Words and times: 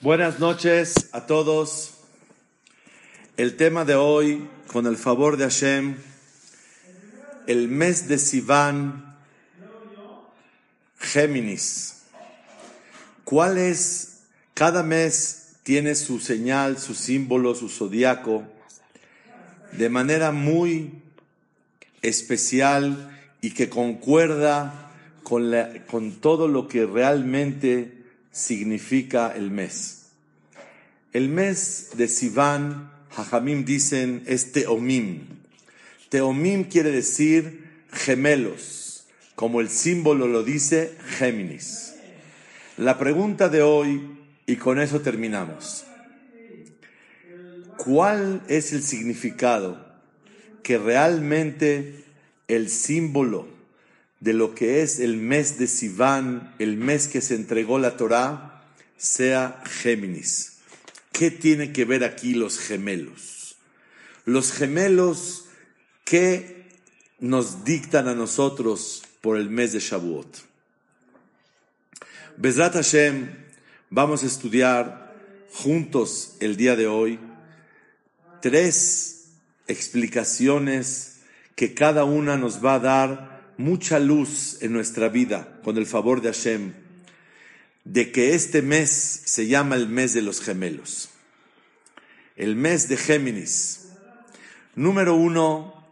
Buenas 0.00 0.40
noches 0.40 1.08
a 1.12 1.24
todos. 1.24 1.94
El 3.36 3.56
tema 3.56 3.84
de 3.84 3.94
hoy, 3.94 4.46
con 4.66 4.86
el 4.86 4.96
favor 4.96 5.36
de 5.36 5.44
Hashem, 5.44 5.96
el 7.46 7.68
mes 7.68 8.08
de 8.08 8.18
Sivan, 8.18 9.16
Géminis. 10.98 12.02
¿Cuál 13.22 13.56
es? 13.56 14.24
Cada 14.52 14.82
mes 14.82 15.52
tiene 15.62 15.94
su 15.94 16.18
señal, 16.18 16.76
su 16.78 16.94
símbolo, 16.94 17.54
su 17.54 17.68
zodiaco, 17.68 18.42
de 19.72 19.88
manera 19.88 20.32
muy 20.32 21.02
especial 22.02 23.16
y 23.40 23.52
que 23.52 23.70
concuerda 23.70 24.90
con, 25.22 25.52
con 25.86 26.12
todo 26.20 26.48
lo 26.48 26.68
que 26.68 26.84
realmente 26.84 27.93
significa 28.34 29.32
el 29.34 29.50
mes. 29.50 30.06
El 31.12 31.28
mes 31.28 31.90
de 31.96 32.08
Sivan, 32.08 32.90
Jajamim 33.12 33.64
dicen, 33.64 34.24
es 34.26 34.50
Teomim. 34.50 35.20
Teomim 36.08 36.64
quiere 36.64 36.90
decir 36.90 37.64
gemelos, 37.92 39.06
como 39.36 39.60
el 39.60 39.68
símbolo 39.68 40.26
lo 40.26 40.42
dice, 40.42 40.96
Géminis. 41.18 41.94
La 42.76 42.98
pregunta 42.98 43.48
de 43.48 43.62
hoy, 43.62 44.18
y 44.46 44.56
con 44.56 44.80
eso 44.80 45.00
terminamos. 45.00 45.84
¿Cuál 47.76 48.42
es 48.48 48.72
el 48.72 48.82
significado 48.82 49.84
que 50.64 50.78
realmente 50.78 52.04
el 52.48 52.68
símbolo 52.68 53.53
de 54.24 54.32
lo 54.32 54.54
que 54.54 54.80
es 54.80 55.00
el 55.00 55.18
mes 55.18 55.58
de 55.58 55.66
Sivan, 55.66 56.54
el 56.58 56.78
mes 56.78 57.08
que 57.08 57.20
se 57.20 57.34
entregó 57.34 57.78
la 57.78 57.98
Torá, 57.98 58.64
sea 58.96 59.62
Géminis. 59.66 60.54
¿Qué 61.12 61.30
tiene 61.30 61.72
que 61.72 61.84
ver 61.84 62.04
aquí 62.04 62.32
los 62.32 62.58
gemelos? 62.58 63.56
Los 64.24 64.50
gemelos, 64.52 65.44
¿qué 66.06 66.70
nos 67.20 67.64
dictan 67.64 68.08
a 68.08 68.14
nosotros 68.14 69.02
por 69.20 69.36
el 69.36 69.50
mes 69.50 69.74
de 69.74 69.80
Shavuot? 69.80 70.38
Bezrat 72.38 72.72
Hashem, 72.72 73.28
vamos 73.90 74.22
a 74.22 74.26
estudiar 74.26 75.14
juntos 75.52 76.36
el 76.40 76.56
día 76.56 76.76
de 76.76 76.86
hoy 76.86 77.20
tres 78.40 79.26
explicaciones 79.68 81.18
que 81.56 81.74
cada 81.74 82.04
una 82.04 82.38
nos 82.38 82.64
va 82.64 82.76
a 82.76 82.80
dar 82.80 83.33
mucha 83.56 83.98
luz 83.98 84.58
en 84.60 84.72
nuestra 84.72 85.08
vida 85.08 85.60
con 85.62 85.76
el 85.76 85.86
favor 85.86 86.20
de 86.20 86.28
Hashem 86.28 86.84
de 87.84 88.10
que 88.10 88.34
este 88.34 88.62
mes 88.62 88.90
se 89.24 89.46
llama 89.46 89.76
el 89.76 89.88
mes 89.88 90.14
de 90.14 90.22
los 90.22 90.40
gemelos, 90.40 91.10
el 92.36 92.56
mes 92.56 92.88
de 92.88 92.96
Géminis. 92.96 93.88
Número 94.74 95.14
uno, 95.14 95.86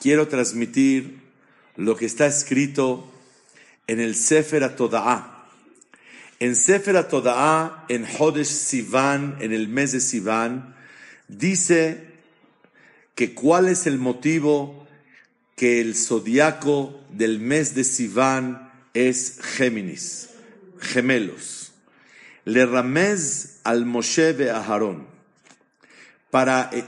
quiero 0.00 0.28
transmitir 0.28 1.20
lo 1.76 1.96
que 1.96 2.06
está 2.06 2.26
escrito 2.26 3.10
en 3.86 4.00
el 4.00 4.14
Sefer 4.14 4.76
Toda'a. 4.76 5.48
En 6.38 6.56
Sefer 6.56 7.06
Toda'a, 7.08 7.84
en 7.88 8.06
Hodesh 8.18 8.46
Sivan, 8.46 9.36
en 9.40 9.52
el 9.52 9.68
mes 9.68 9.92
de 9.92 10.00
Sivan, 10.00 10.74
dice 11.28 12.14
que 13.14 13.34
cuál 13.34 13.68
es 13.68 13.86
el 13.86 13.98
motivo 13.98 14.83
que 15.56 15.80
el 15.80 15.94
zodiaco 15.94 17.00
del 17.10 17.38
mes 17.38 17.74
de 17.74 17.84
Sivan 17.84 18.72
es 18.92 19.38
Géminis, 19.40 20.30
gemelos. 20.78 21.72
Le 22.44 22.66
ramez 22.66 23.60
al 23.64 23.86
Moshe 23.86 24.34
de 24.34 24.50
Aharón 24.50 25.06
para 26.30 26.70
eh, 26.72 26.84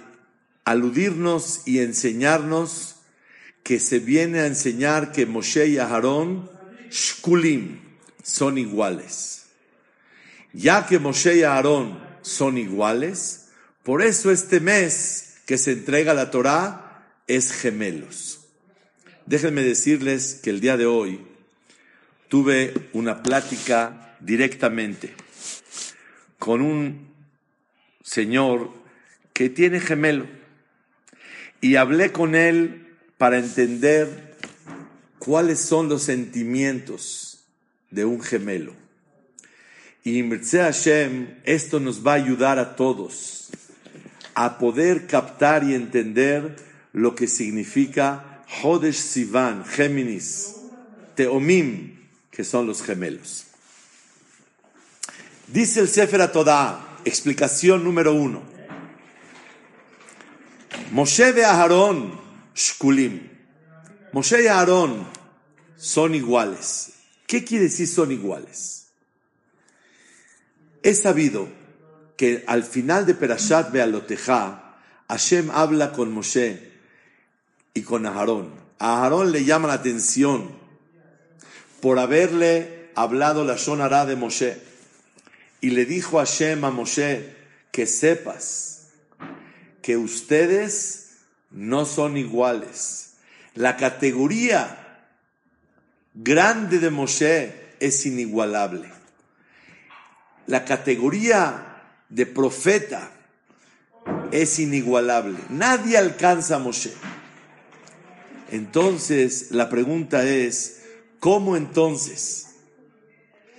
aludirnos 0.65 1.63
y 1.65 1.79
enseñarnos 1.79 2.97
que 3.63 3.81
se 3.81 3.99
viene 3.99 4.41
a 4.41 4.47
enseñar 4.47 5.13
que 5.13 5.27
Moshe 5.27 5.67
y 5.67 5.79
Aharón, 5.79 6.51
shkulim, 6.91 7.81
son 8.23 8.59
iguales. 8.59 9.47
Ya 10.53 10.87
que 10.87 10.99
Moshe 10.99 11.37
y 11.37 11.43
Aarón 11.43 11.99
son 12.23 12.59
iguales, 12.59 13.49
por 13.83 14.03
eso 14.03 14.31
este 14.31 14.61
mes 14.61 15.39
que 15.47 15.59
se 15.59 15.73
entrega 15.73 16.13
la 16.13 16.31
Torá 16.31 17.15
es 17.27 17.53
gemelos. 17.53 18.36
Déjenme 19.27 19.63
decirles 19.63 20.39
que 20.41 20.51
el 20.51 20.61
día 20.61 20.77
de 20.77 20.87
hoy 20.87 21.21
tuve 22.29 22.73
una 22.93 23.25
plática 23.25 24.17
directamente 24.21 25.13
con 26.39 26.63
un 26.63 27.09
señor 28.05 28.71
que 29.33 29.51
tiene 29.51 29.81
gemelo 29.81 30.29
y 31.61 31.75
hablé 31.75 32.13
con 32.13 32.37
él 32.37 32.95
para 33.19 33.39
entender 33.39 34.37
cuáles 35.19 35.59
son 35.59 35.89
los 35.89 36.05
sentimientos 36.05 37.45
de 37.91 38.05
un 38.05 38.23
gemelo. 38.23 38.75
Y 40.05 40.23
Hashem, 40.23 41.41
esto 41.43 41.81
nos 41.81 42.07
va 42.07 42.13
a 42.13 42.17
ayudar 42.17 42.61
a 42.61 42.77
todos 42.77 43.49
a 44.37 44.59
poder 44.59 45.09
captar 45.09 45.65
y 45.65 45.75
entender 45.75 46.55
lo 46.93 47.17
que 47.17 47.27
significa 47.27 48.36
Hodesh 48.63 48.97
Sivan, 48.97 49.65
Géminis, 49.65 50.55
Teomim, 51.15 51.97
que 52.31 52.45
son 52.45 52.67
los 52.67 52.83
gemelos. 52.83 53.47
Dice 55.49 55.81
el 55.81 55.89
Sefer 55.89 56.31
Toda, 56.33 56.99
explicación 57.05 57.85
número 57.85 58.13
uno. 58.13 58.43
Moshe 60.93 61.35
y 61.37 61.41
Aarón, 61.41 62.21
Shkulim. 62.55 63.29
Moshe 64.13 64.43
y 64.43 64.47
Aarón 64.47 65.07
son 65.77 66.15
iguales. 66.15 66.93
¿Qué 67.27 67.45
quiere 67.45 67.65
decir 67.65 67.89
son 67.89 68.13
iguales? 68.13 68.89
Es 70.83 71.03
sabido 71.03 71.49
que 72.17 72.45
al 72.47 72.63
final 72.63 73.07
de 73.07 73.15
Perashat 73.15 73.73
Bealoteja, 73.73 74.77
Hashem 75.09 75.51
habla 75.51 75.93
con 75.93 76.13
Moshe 76.13 76.76
y 77.77 77.83
con 77.83 78.07
Aarón. 78.07 78.51
A 78.79 79.03
Aarón 79.03 79.33
le 79.33 79.45
llama 79.45 79.69
la 79.69 79.75
atención 79.75 80.51
por 81.81 81.99
haberle 81.99 82.91
hablado 82.95 83.45
la 83.45 83.57
Shonara 83.57 84.07
de 84.07 84.17
Moshe. 84.17 84.57
Y 85.61 85.71
le 85.71 85.85
dijo 85.85 86.19
a 86.19 86.25
Hashem 86.25 86.65
a 86.65 86.71
Moshe 86.71 87.37
que 87.71 87.87
sepas 87.87 88.89
que 89.83 89.99
ustedes 89.99 91.19
no 91.51 91.85
son 91.85 92.17
iguales. 92.17 93.17
La 93.55 93.77
categoría 93.77 95.05
grande 96.15 96.79
de 96.79 96.89
Moshe 96.89 97.75
es 97.79 98.07
inigualable. 98.07 98.91
La 100.47 100.65
categoría 100.65 101.83
de 102.09 102.25
profeta 102.25 103.11
es 104.31 104.59
inigualable. 104.61 105.39
Nadie 105.51 105.99
alcanza 105.99 106.57
a 106.57 106.59
Moshe. 106.59 106.95
Entonces, 108.51 109.49
la 109.51 109.69
pregunta 109.69 110.27
es, 110.27 110.83
¿cómo 111.21 111.57
entonces 111.57 112.47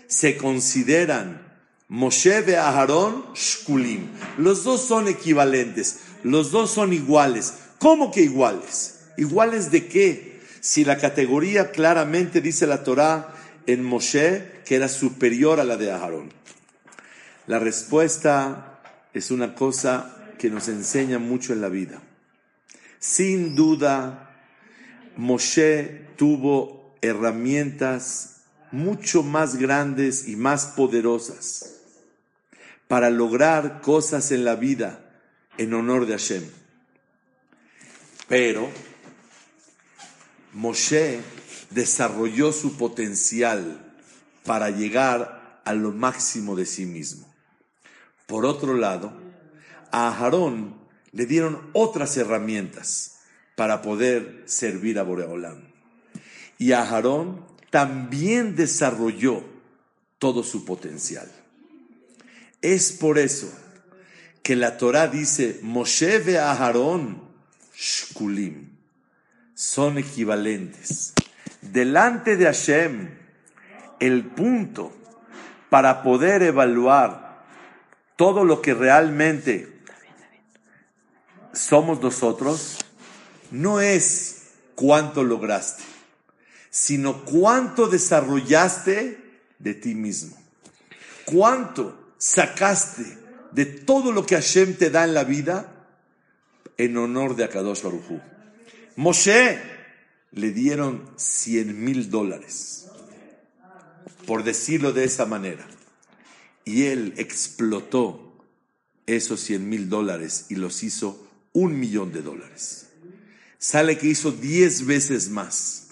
se 0.07 0.37
consideran 0.37 1.45
Moshe 1.89 2.43
y 2.47 2.53
Aharón 2.53 3.25
Shkulim? 3.33 4.07
Los 4.37 4.63
dos 4.63 4.81
son 4.81 5.07
equivalentes, 5.07 5.99
los 6.23 6.51
dos 6.51 6.71
son 6.71 6.93
iguales. 6.93 7.55
¿Cómo 7.79 8.11
que 8.11 8.21
iguales? 8.21 9.01
¿Iguales 9.17 9.71
de 9.71 9.87
qué? 9.87 10.41
Si 10.61 10.83
la 10.85 10.97
categoría 10.97 11.71
claramente 11.71 12.41
dice 12.41 12.65
la 12.65 12.83
Torah 12.83 13.33
en 13.65 13.83
Moshe 13.83 14.61
que 14.65 14.75
era 14.75 14.87
superior 14.87 15.59
a 15.59 15.63
la 15.63 15.77
de 15.77 15.91
Aharón. 15.91 16.29
La 17.45 17.59
respuesta 17.59 18.79
es 19.13 19.31
una 19.31 19.55
cosa 19.55 20.17
que 20.37 20.49
nos 20.49 20.67
enseña 20.67 21.19
mucho 21.19 21.53
en 21.53 21.61
la 21.61 21.69
vida. 21.69 22.01
Sin 22.99 23.55
duda, 23.55 24.26
Moshe 25.17 26.05
tuvo 26.15 26.95
herramientas 27.01 28.41
mucho 28.71 29.23
más 29.23 29.55
grandes 29.55 30.27
y 30.27 30.35
más 30.35 30.67
poderosas 30.67 31.73
para 32.87 33.09
lograr 33.09 33.81
cosas 33.81 34.31
en 34.31 34.45
la 34.45 34.55
vida 34.55 35.03
en 35.57 35.73
honor 35.73 36.05
de 36.05 36.13
Hashem. 36.13 36.43
Pero 38.27 38.69
Moshe 40.53 41.19
desarrolló 41.71 42.51
su 42.51 42.77
potencial 42.77 43.95
para 44.45 44.69
llegar 44.69 45.61
a 45.65 45.73
lo 45.73 45.91
máximo 45.91 46.55
de 46.55 46.65
sí 46.65 46.85
mismo. 46.85 47.27
Por 48.27 48.45
otro 48.45 48.75
lado, 48.75 49.13
a 49.91 50.09
Aarón 50.09 50.75
le 51.11 51.25
dieron 51.25 51.69
otras 51.73 52.15
herramientas 52.17 53.16
para 53.57 53.81
poder 53.81 54.43
servir 54.45 54.99
a 54.99 55.03
Boreolam. 55.03 55.63
Y 56.59 56.73
Aarón 56.73 57.43
también 57.71 58.55
desarrolló 58.55 59.43
todo 60.19 60.43
su 60.43 60.63
potencial. 60.63 61.27
Es 62.61 62.91
por 62.91 63.17
eso 63.17 63.51
que 64.43 64.55
la 64.55 64.77
Torah 64.77 65.07
dice, 65.07 65.59
Moshe 65.63 66.19
ve 66.19 66.37
Aharón, 66.37 67.19
Shkulim, 67.75 68.69
son 69.55 69.97
equivalentes. 69.97 71.13
Delante 71.61 72.37
de 72.37 72.45
Hashem, 72.45 73.09
el 73.99 74.23
punto 74.23 74.95
para 75.71 76.03
poder 76.03 76.43
evaluar 76.43 77.43
todo 78.17 78.45
lo 78.45 78.61
que 78.61 78.75
realmente 78.75 79.81
somos 81.53 81.99
nosotros, 82.03 82.77
no 83.51 83.81
es 83.81 84.43
cuánto 84.75 85.23
lograste, 85.23 85.83
sino 86.69 87.25
cuánto 87.25 87.87
desarrollaste 87.87 89.17
de 89.59 89.73
ti 89.73 89.95
mismo. 89.95 90.37
Cuánto 91.25 92.13
sacaste 92.17 93.17
de 93.51 93.65
todo 93.65 94.11
lo 94.11 94.25
que 94.25 94.35
Hashem 94.35 94.75
te 94.75 94.89
da 94.89 95.03
en 95.03 95.13
la 95.13 95.23
vida 95.23 95.73
en 96.77 96.97
honor 96.97 97.35
de 97.35 97.43
Akadosh 97.43 97.83
Moshe 98.95 99.59
le 100.31 100.51
dieron 100.51 101.09
100 101.15 101.83
mil 101.83 102.09
dólares, 102.09 102.87
por 104.25 104.43
decirlo 104.43 104.93
de 104.93 105.05
esa 105.05 105.25
manera, 105.25 105.67
y 106.65 106.83
él 106.83 107.13
explotó 107.17 108.45
esos 109.05 109.39
100 109.41 109.69
mil 109.69 109.89
dólares 109.89 110.47
y 110.49 110.55
los 110.55 110.83
hizo 110.83 111.27
un 111.53 111.79
millón 111.79 112.11
de 112.11 112.21
dólares. 112.21 112.86
Sale 113.59 113.97
que 113.97 114.07
hizo 114.07 114.31
10 114.31 114.85
veces 114.85 115.29
más. 115.29 115.87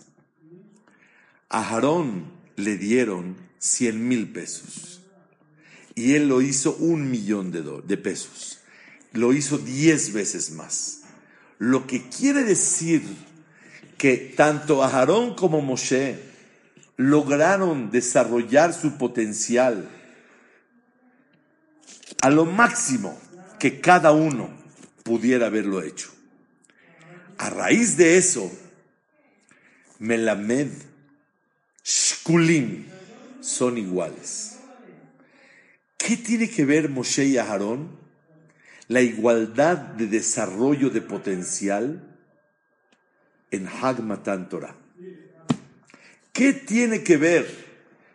A 1.50 1.70
Aarón 1.70 2.32
le 2.56 2.78
dieron 2.78 3.36
100 3.60 4.08
mil 4.08 4.32
pesos 4.32 4.96
y 5.96 6.14
él 6.16 6.28
lo 6.28 6.42
hizo 6.42 6.76
un 6.76 7.10
millón 7.10 7.52
de, 7.52 7.64
de 7.84 7.98
pesos. 7.98 8.60
Lo 9.14 9.34
hizo 9.34 9.58
diez 9.58 10.12
veces 10.12 10.52
más. 10.52 11.04
Lo 11.58 11.88
que 11.88 12.10
quiere 12.10 12.44
decir 12.44 13.02
que 13.98 14.18
tanto 14.36 14.84
Aarón 14.84 15.36
como 15.36 15.62
Moshe 15.62 16.20
lograron 16.98 17.92
desarrollar 17.92 18.74
su 18.74 18.98
potencial 18.98 19.90
a 22.22 22.30
lo 22.30 22.46
máximo 22.46 23.18
que 23.58 23.80
cada 23.80 24.12
uno 24.12 24.50
pudiera 25.04 25.48
haberlo 25.48 25.82
hecho. 25.82 26.15
A 27.38 27.50
raíz 27.50 27.98
de 27.98 28.18
eso, 28.18 28.52
Melamed, 30.00 30.70
Shkulim 31.84 32.86
son 33.42 33.78
iguales. 33.78 34.58
¿Qué 35.98 36.18
tiene 36.18 36.50
que 36.50 36.66
ver 36.66 36.90
Moshe 36.90 37.26
y 37.26 37.38
Aarón? 37.38 37.98
La 38.88 39.02
igualdad 39.02 39.78
de 39.78 40.08
desarrollo 40.08 40.90
de 40.90 41.02
potencial 41.02 42.18
en 43.52 43.68
Hagmatan 43.68 44.50
Torah. 44.50 44.76
¿Qué 46.32 46.54
tiene 46.54 47.04
que 47.04 47.18
ver 47.18 47.66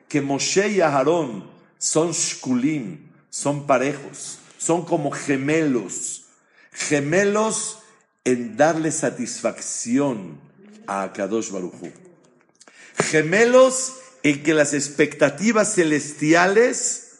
que 0.08 0.20
Moshe 0.20 0.68
y 0.68 0.80
Aarón 0.80 1.50
son 1.78 2.12
shkulim, 2.12 3.10
son 3.30 3.66
parejos, 3.66 4.38
son 4.58 4.84
como 4.84 5.10
gemelos, 5.10 6.26
gemelos 6.72 7.79
en 8.30 8.56
darle 8.56 8.92
satisfacción 8.92 10.40
a 10.86 11.02
Akadosh 11.02 11.50
Baruchu, 11.50 11.92
gemelos 12.96 13.94
en 14.22 14.42
que 14.42 14.54
las 14.54 14.74
expectativas 14.74 15.74
celestiales 15.74 17.18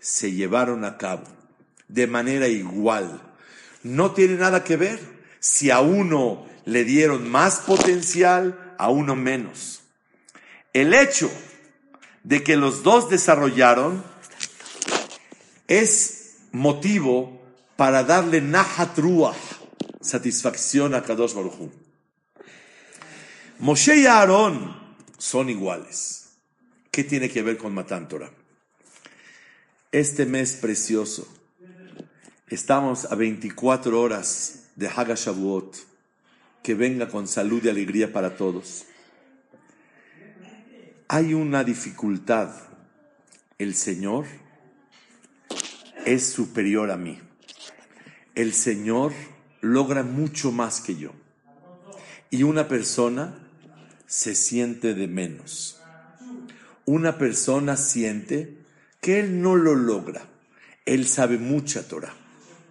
se 0.00 0.32
llevaron 0.32 0.84
a 0.84 0.96
cabo 0.96 1.24
de 1.88 2.06
manera 2.06 2.48
igual. 2.48 3.22
No 3.82 4.12
tiene 4.12 4.36
nada 4.36 4.64
que 4.64 4.76
ver 4.76 5.00
si 5.40 5.70
a 5.70 5.80
uno 5.80 6.46
le 6.64 6.84
dieron 6.84 7.28
más 7.30 7.60
potencial, 7.60 8.74
a 8.78 8.90
uno 8.90 9.16
menos. 9.16 9.80
El 10.72 10.94
hecho 10.94 11.30
de 12.24 12.42
que 12.42 12.56
los 12.56 12.82
dos 12.82 13.08
desarrollaron 13.08 14.04
es 15.66 16.36
motivo 16.52 17.40
para 17.76 18.04
darle 18.04 18.40
nahatruah, 18.40 19.34
satisfacción 20.00 20.94
a 20.94 21.02
Kadosh 21.02 21.34
Baruj 21.34 21.70
Moshe 23.58 23.96
y 23.96 24.06
Aarón 24.06 24.76
son 25.18 25.50
iguales. 25.50 26.30
¿Qué 26.90 27.02
tiene 27.02 27.28
que 27.28 27.42
ver 27.42 27.58
con 27.58 27.74
Matan 27.74 28.08
Torah? 28.08 28.30
este 29.92 30.26
mes 30.26 30.52
precioso. 30.52 31.26
Estamos 32.48 33.06
a 33.06 33.14
24 33.14 34.00
horas 34.00 34.70
de 34.76 34.88
Hagashavuot. 34.88 35.76
Que 36.62 36.74
venga 36.74 37.08
con 37.08 37.26
salud 37.26 37.64
y 37.64 37.68
alegría 37.68 38.12
para 38.12 38.36
todos. 38.36 38.84
Hay 41.08 41.32
una 41.32 41.64
dificultad. 41.64 42.54
El 43.56 43.74
Señor 43.74 44.26
es 46.04 46.26
superior 46.26 46.90
a 46.90 46.96
mí. 46.96 47.18
El 48.34 48.52
Señor 48.52 49.12
logra 49.60 50.02
mucho 50.02 50.52
más 50.52 50.80
que 50.80 50.96
yo. 50.96 51.12
Y 52.30 52.42
una 52.42 52.68
persona 52.68 53.34
se 54.06 54.34
siente 54.34 54.94
de 54.94 55.06
menos. 55.06 55.80
Una 56.84 57.18
persona 57.18 57.76
siente 57.76 58.58
que 59.00 59.20
él 59.20 59.42
no 59.42 59.56
lo 59.56 59.74
logra. 59.74 60.22
Él 60.86 61.06
sabe 61.06 61.38
mucha 61.38 61.86
Torah, 61.86 62.14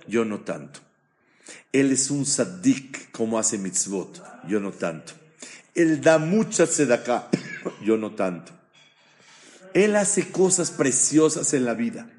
yo 0.07 0.25
no 0.25 0.41
tanto. 0.41 0.79
Él 1.71 1.91
es 1.91 2.09
un 2.09 2.25
saddik 2.25 3.11
como 3.11 3.37
hace 3.37 3.57
mitzvot, 3.57 4.23
yo 4.47 4.59
no 4.59 4.71
tanto. 4.71 5.13
Él 5.75 6.01
da 6.01 6.17
mucha 6.17 6.65
tzedakah, 6.65 7.29
yo 7.85 7.97
no 7.97 8.15
tanto. 8.15 8.51
Él 9.73 9.95
hace 9.95 10.31
cosas 10.31 10.71
preciosas 10.71 11.53
en 11.53 11.65
la 11.65 11.75
vida 11.75 12.09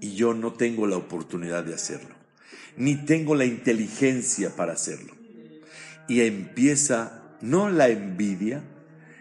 y 0.00 0.14
yo 0.14 0.34
no 0.34 0.52
tengo 0.52 0.86
la 0.86 0.96
oportunidad 0.96 1.62
de 1.62 1.74
hacerlo, 1.74 2.16
ni 2.76 2.96
tengo 2.96 3.34
la 3.34 3.44
inteligencia 3.44 4.54
para 4.54 4.74
hacerlo. 4.74 5.14
Y 6.08 6.20
empieza 6.22 7.22
no 7.40 7.70
la 7.70 7.88
envidia, 7.88 8.62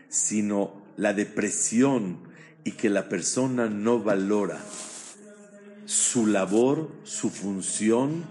sino 0.09 0.81
la 0.95 1.13
depresión 1.13 2.19
y 2.63 2.71
que 2.71 2.89
la 2.89 3.09
persona 3.09 3.69
no 3.69 3.99
valora 3.99 4.59
su 5.85 6.27
labor, 6.27 6.91
su 7.03 7.29
función 7.29 8.25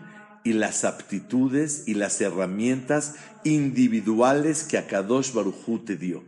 y 0.44 0.52
las 0.52 0.85
aptitudes 0.85 1.85
y 1.87 1.94
las 1.94 2.20
herramientas 2.20 3.14
individuales 3.44 4.62
que 4.62 4.78
Akadosh 4.78 5.32
Barujú 5.32 5.78
te 5.78 5.96
dio. 5.96 6.23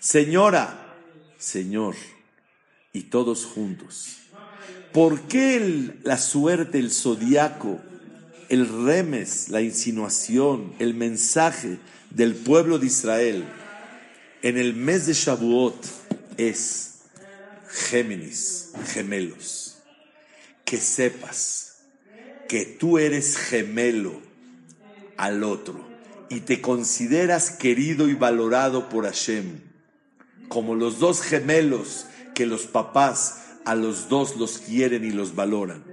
Señora, 0.00 0.96
Señor, 1.38 1.94
y 2.92 3.02
todos 3.04 3.44
juntos, 3.44 4.18
¿por 4.94 5.22
qué 5.22 5.92
la 6.04 6.16
suerte, 6.16 6.78
el 6.78 6.92
zodiaco, 6.92 7.80
el 8.48 8.86
remes, 8.86 9.48
la 9.48 9.60
insinuación, 9.60 10.72
el 10.78 10.94
mensaje 10.94 11.78
del 12.10 12.36
pueblo 12.36 12.78
de 12.78 12.86
Israel 12.86 13.44
en 14.42 14.56
el 14.56 14.74
mes 14.74 15.06
de 15.06 15.14
Shavuot 15.14 15.84
es 16.36 17.00
Géminis, 17.66 18.70
gemelos, 18.92 19.78
que 20.64 20.78
sepas 20.78 21.78
que 22.48 22.64
tú 22.64 22.98
eres 22.98 23.36
gemelo 23.36 24.20
al 25.16 25.42
otro 25.42 25.84
y 26.28 26.40
te 26.40 26.60
consideras 26.60 27.50
querido 27.50 28.08
y 28.08 28.14
valorado 28.14 28.88
por 28.88 29.06
Hashem, 29.06 29.58
como 30.48 30.76
los 30.76 31.00
dos 31.00 31.20
gemelos 31.20 32.06
que 32.32 32.46
los 32.46 32.66
papás 32.66 33.40
a 33.64 33.74
los 33.74 34.08
dos 34.08 34.36
los 34.36 34.58
quieren 34.58 35.04
y 35.04 35.10
los 35.10 35.34
valoran. 35.34 35.84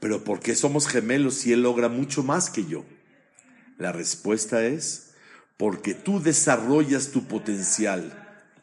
Pero 0.00 0.22
¿por 0.22 0.40
qué 0.40 0.54
somos 0.54 0.86
gemelos 0.86 1.34
si 1.34 1.52
él 1.52 1.62
logra 1.62 1.88
mucho 1.88 2.22
más 2.22 2.50
que 2.50 2.64
yo? 2.64 2.84
La 3.78 3.90
respuesta 3.90 4.64
es 4.64 5.14
porque 5.56 5.94
tú 5.94 6.20
desarrollas 6.20 7.10
tu 7.10 7.24
potencial 7.24 8.12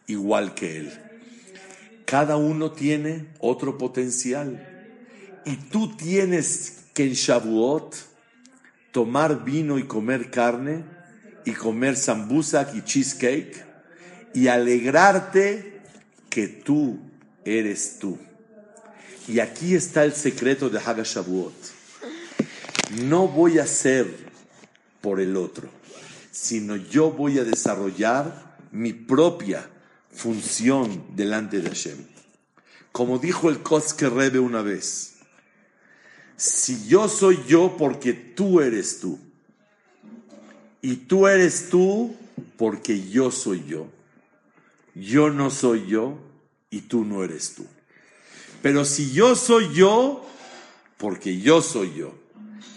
igual 0.07 0.53
que 0.53 0.77
él. 0.77 0.91
Cada 2.05 2.37
uno 2.37 2.71
tiene 2.71 3.27
otro 3.39 3.77
potencial. 3.77 4.67
Y 5.45 5.55
tú 5.55 5.95
tienes 5.95 6.85
que 6.93 7.05
en 7.05 7.13
Shavuot 7.13 7.95
tomar 8.91 9.43
vino 9.43 9.79
y 9.79 9.83
comer 9.83 10.29
carne 10.29 10.83
y 11.45 11.51
comer 11.53 11.95
sambusak 11.95 12.75
y 12.75 12.81
cheesecake 12.83 13.65
y 14.33 14.47
alegrarte 14.47 15.81
que 16.29 16.47
tú 16.47 16.99
eres 17.45 17.99
tú. 17.99 18.17
Y 19.27 19.39
aquí 19.39 19.75
está 19.75 20.03
el 20.03 20.13
secreto 20.13 20.69
de 20.69 20.79
Haga 20.79 21.03
Shavuot. 21.03 21.53
No 23.03 23.27
voy 23.27 23.59
a 23.59 23.65
ser 23.65 24.07
por 24.99 25.19
el 25.19 25.37
otro, 25.37 25.69
sino 26.31 26.75
yo 26.75 27.11
voy 27.11 27.39
a 27.39 27.43
desarrollar 27.43 28.57
mi 28.71 28.93
propia 28.93 29.69
función 30.11 31.05
delante 31.15 31.61
de 31.61 31.69
Hashem. 31.69 31.97
Como 32.91 33.19
dijo 33.19 33.49
el 33.49 33.59
Kotzke 33.59 34.09
Rebe 34.09 34.39
una 34.39 34.61
vez, 34.61 35.15
si 36.35 36.87
yo 36.87 37.07
soy 37.07 37.39
yo 37.47 37.77
porque 37.77 38.13
tú 38.13 38.59
eres 38.59 38.99
tú, 38.99 39.17
y 40.81 40.95
tú 40.95 41.27
eres 41.27 41.69
tú 41.69 42.15
porque 42.57 43.07
yo 43.07 43.31
soy 43.31 43.63
yo, 43.65 43.87
yo 44.95 45.29
no 45.29 45.49
soy 45.49 45.87
yo 45.87 46.30
y 46.71 46.81
tú 46.81 47.05
no 47.05 47.23
eres 47.23 47.53
tú. 47.53 47.65
Pero 48.63 48.85
si 48.85 49.11
yo 49.11 49.35
soy 49.35 49.71
yo, 49.73 50.25
porque 50.97 51.39
yo 51.39 51.61
soy 51.61 51.93
yo, 51.95 52.15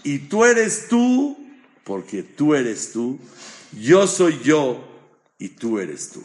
y 0.03 0.19
tú 0.19 0.45
eres 0.45 0.87
tú, 0.87 1.37
porque 1.83 2.21
tú 2.21 2.53
eres 2.53 2.91
tú, 2.91 3.17
yo 3.71 4.05
soy 4.05 4.39
yo 4.43 4.83
y 5.39 5.49
tú 5.49 5.79
eres 5.79 6.09
tú. 6.09 6.21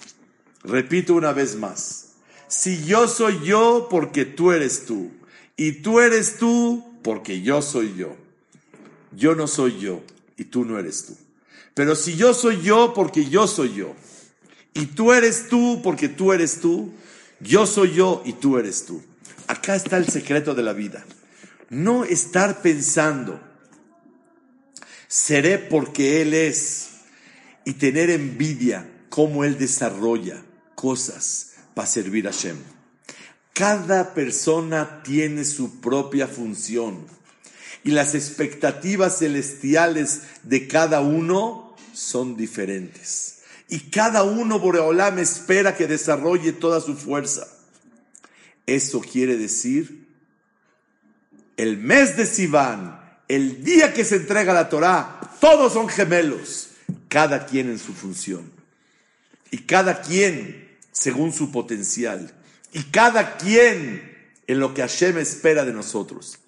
Repito 0.64 1.14
una 1.14 1.32
vez 1.32 1.56
más, 1.56 2.08
si 2.48 2.84
yo 2.84 3.08
soy 3.08 3.40
yo, 3.44 3.86
porque 3.90 4.24
tú 4.24 4.52
eres 4.52 4.84
tú, 4.84 5.10
y 5.56 5.72
tú 5.72 6.00
eres 6.00 6.36
tú, 6.38 6.84
porque 7.02 7.42
yo 7.42 7.62
soy 7.62 7.94
yo. 7.96 8.16
Yo 9.12 9.34
no 9.34 9.46
soy 9.46 9.78
yo 9.78 10.02
y 10.36 10.44
tú 10.44 10.64
no 10.64 10.78
eres 10.78 11.04
tú. 11.06 11.16
Pero 11.74 11.94
si 11.94 12.16
yo 12.16 12.34
soy 12.34 12.60
yo, 12.62 12.94
porque 12.94 13.28
yo 13.28 13.46
soy 13.46 13.74
yo, 13.74 13.94
y 14.74 14.86
tú 14.86 15.12
eres 15.12 15.48
tú, 15.48 15.80
porque 15.82 16.08
tú 16.08 16.32
eres 16.32 16.60
tú, 16.60 16.92
yo 17.40 17.66
soy 17.66 17.94
yo 17.94 18.22
y 18.24 18.34
tú 18.34 18.58
eres 18.58 18.84
tú. 18.86 19.02
Acá 19.46 19.74
está 19.74 19.96
el 19.96 20.06
secreto 20.08 20.54
de 20.54 20.62
la 20.62 20.72
vida. 20.72 21.04
No 21.70 22.04
estar 22.04 22.62
pensando, 22.62 23.40
seré 25.08 25.58
porque 25.58 26.22
Él 26.22 26.34
es, 26.34 26.90
y 27.64 27.74
tener 27.74 28.10
envidia 28.10 28.88
cómo 29.08 29.44
Él 29.44 29.58
desarrolla 29.58 30.42
cosas 30.74 31.52
para 31.74 31.86
servir 31.86 32.28
a 32.28 32.30
Shem. 32.30 32.56
Cada 33.52 34.14
persona 34.14 35.02
tiene 35.02 35.44
su 35.44 35.80
propia 35.80 36.26
función 36.26 37.06
y 37.84 37.90
las 37.90 38.14
expectativas 38.14 39.18
celestiales 39.18 40.22
de 40.42 40.68
cada 40.68 41.00
uno 41.00 41.76
son 41.92 42.36
diferentes. 42.36 43.39
Y 43.70 43.78
cada 43.90 44.24
uno, 44.24 44.58
Boreolam, 44.58 45.20
espera 45.20 45.76
que 45.76 45.86
desarrolle 45.86 46.52
toda 46.52 46.80
su 46.80 46.96
fuerza. 46.96 47.46
Eso 48.66 49.00
quiere 49.00 49.36
decir, 49.36 50.08
el 51.56 51.78
mes 51.78 52.16
de 52.16 52.26
Sivan, 52.26 53.00
el 53.28 53.62
día 53.62 53.94
que 53.94 54.04
se 54.04 54.16
entrega 54.16 54.52
la 54.52 54.68
Torah, 54.68 55.20
todos 55.40 55.72
son 55.72 55.88
gemelos, 55.88 56.70
cada 57.08 57.46
quien 57.46 57.70
en 57.70 57.78
su 57.78 57.94
función. 57.94 58.50
Y 59.52 59.58
cada 59.58 60.02
quien 60.02 60.76
según 60.90 61.32
su 61.32 61.52
potencial. 61.52 62.34
Y 62.72 62.82
cada 62.84 63.36
quien 63.36 64.18
en 64.48 64.58
lo 64.58 64.74
que 64.74 64.82
Hashem 64.82 65.16
espera 65.18 65.64
de 65.64 65.72
nosotros. 65.72 66.40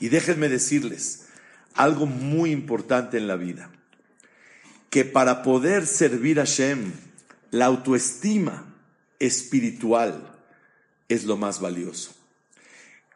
Y 0.00 0.08
déjenme 0.08 0.48
decirles 0.48 1.26
algo 1.74 2.06
muy 2.06 2.50
importante 2.50 3.16
en 3.16 3.28
la 3.28 3.36
vida 3.36 3.70
que 4.94 5.04
para 5.04 5.42
poder 5.42 5.88
servir 5.88 6.38
a 6.38 6.44
Shem, 6.44 6.92
la 7.50 7.64
autoestima 7.64 8.64
espiritual 9.18 10.38
es 11.08 11.24
lo 11.24 11.36
más 11.36 11.58
valioso. 11.58 12.12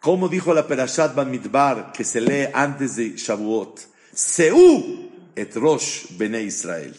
Como 0.00 0.28
dijo 0.28 0.52
la 0.52 0.66
Perashat 0.66 1.14
Ban 1.14 1.30
Midbar, 1.30 1.92
que 1.92 2.02
se 2.02 2.20
lee 2.20 2.48
antes 2.52 2.96
de 2.96 3.16
Shavuot, 3.16 3.78
Seu 4.12 5.08
et 5.36 5.54
Rosh 5.54 6.06
Bene 6.18 6.42
Israel. 6.42 6.96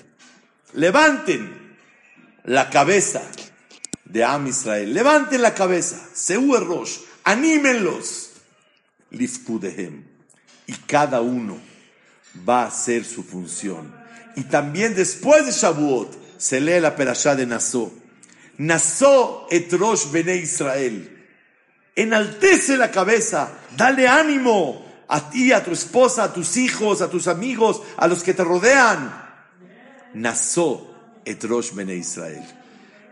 Levanten 0.75 1.75
la 2.45 2.69
cabeza 2.69 3.21
de 4.05 4.23
Am 4.23 4.47
Israel. 4.47 4.93
Levanten 4.93 5.41
la 5.41 5.53
cabeza. 5.53 5.99
Seu 6.13 6.55
et 6.55 6.63
Rosh. 6.63 6.99
Anímenlos. 7.25 8.29
Lifkudehem. 9.11 10.05
Y 10.67 10.73
cada 10.87 11.19
uno 11.19 11.59
va 12.47 12.63
a 12.63 12.67
hacer 12.67 13.03
su 13.03 13.23
función. 13.23 13.98
Y 14.35 14.43
también 14.43 14.95
después 14.95 15.45
de 15.45 15.51
Shavuot 15.51 16.37
se 16.37 16.61
lee 16.61 16.79
la 16.79 16.95
perashá 16.95 17.35
de 17.35 17.45
Nassó. 17.45 17.91
Nassó 18.57 19.47
et 19.49 19.71
Rosh 19.73 20.11
Bene 20.11 20.35
Israel. 20.35 21.17
Enaltece 21.95 22.77
la 22.77 22.91
cabeza, 22.91 23.51
dale 23.75 24.07
ánimo 24.07 24.85
a 25.07 25.29
ti, 25.29 25.51
a 25.51 25.63
tu 25.63 25.71
esposa, 25.71 26.23
a 26.25 26.33
tus 26.33 26.55
hijos, 26.57 27.01
a 27.01 27.09
tus 27.09 27.27
amigos, 27.27 27.81
a 27.97 28.07
los 28.07 28.23
que 28.23 28.33
te 28.33 28.43
rodean. 28.43 29.11
Nassó 30.13 30.95
et 31.25 31.43
Rosh 31.43 31.73
Bene 31.73 31.95
Israel. 31.95 32.43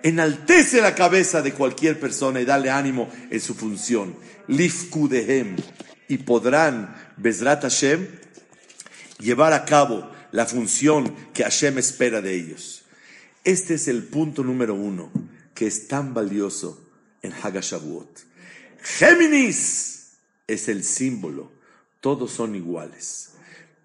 Enaltece 0.03 0.81
la 0.81 0.95
cabeza 0.95 1.41
de 1.41 1.53
cualquier 1.53 2.00
persona 2.00 2.39
y 2.39 2.45
dale 2.45 2.69
ánimo 2.69 3.09
en 3.29 3.41
su 3.41 3.55
función. 3.55 4.15
Lifkudehem. 4.47 5.57
Y 6.07 6.19
podrán, 6.19 6.95
Bezrat 7.17 7.63
Hashem, 7.63 8.07
llevar 9.19 9.53
a 9.53 9.65
cabo 9.65 10.09
la 10.38 10.46
función 10.46 11.15
que 11.34 11.41
Hashem 11.41 11.79
espera 11.79 12.22
de 12.22 12.36
ellos. 12.36 12.84
Este 13.44 13.74
es 13.74 13.88
el 13.88 14.03
punto 14.03 14.44
número 14.44 14.75
uno 14.75 15.10
que 15.56 15.65
es 15.65 15.88
tan 15.88 16.13
valioso 16.13 16.79
en 17.24 17.34
Hagashavuot. 17.34 18.20
Géminis 18.79 20.12
es 20.46 20.67
el 20.67 20.84
símbolo. 20.84 21.51
Todos 22.01 22.34
son 22.34 22.53
iguales. 22.53 23.32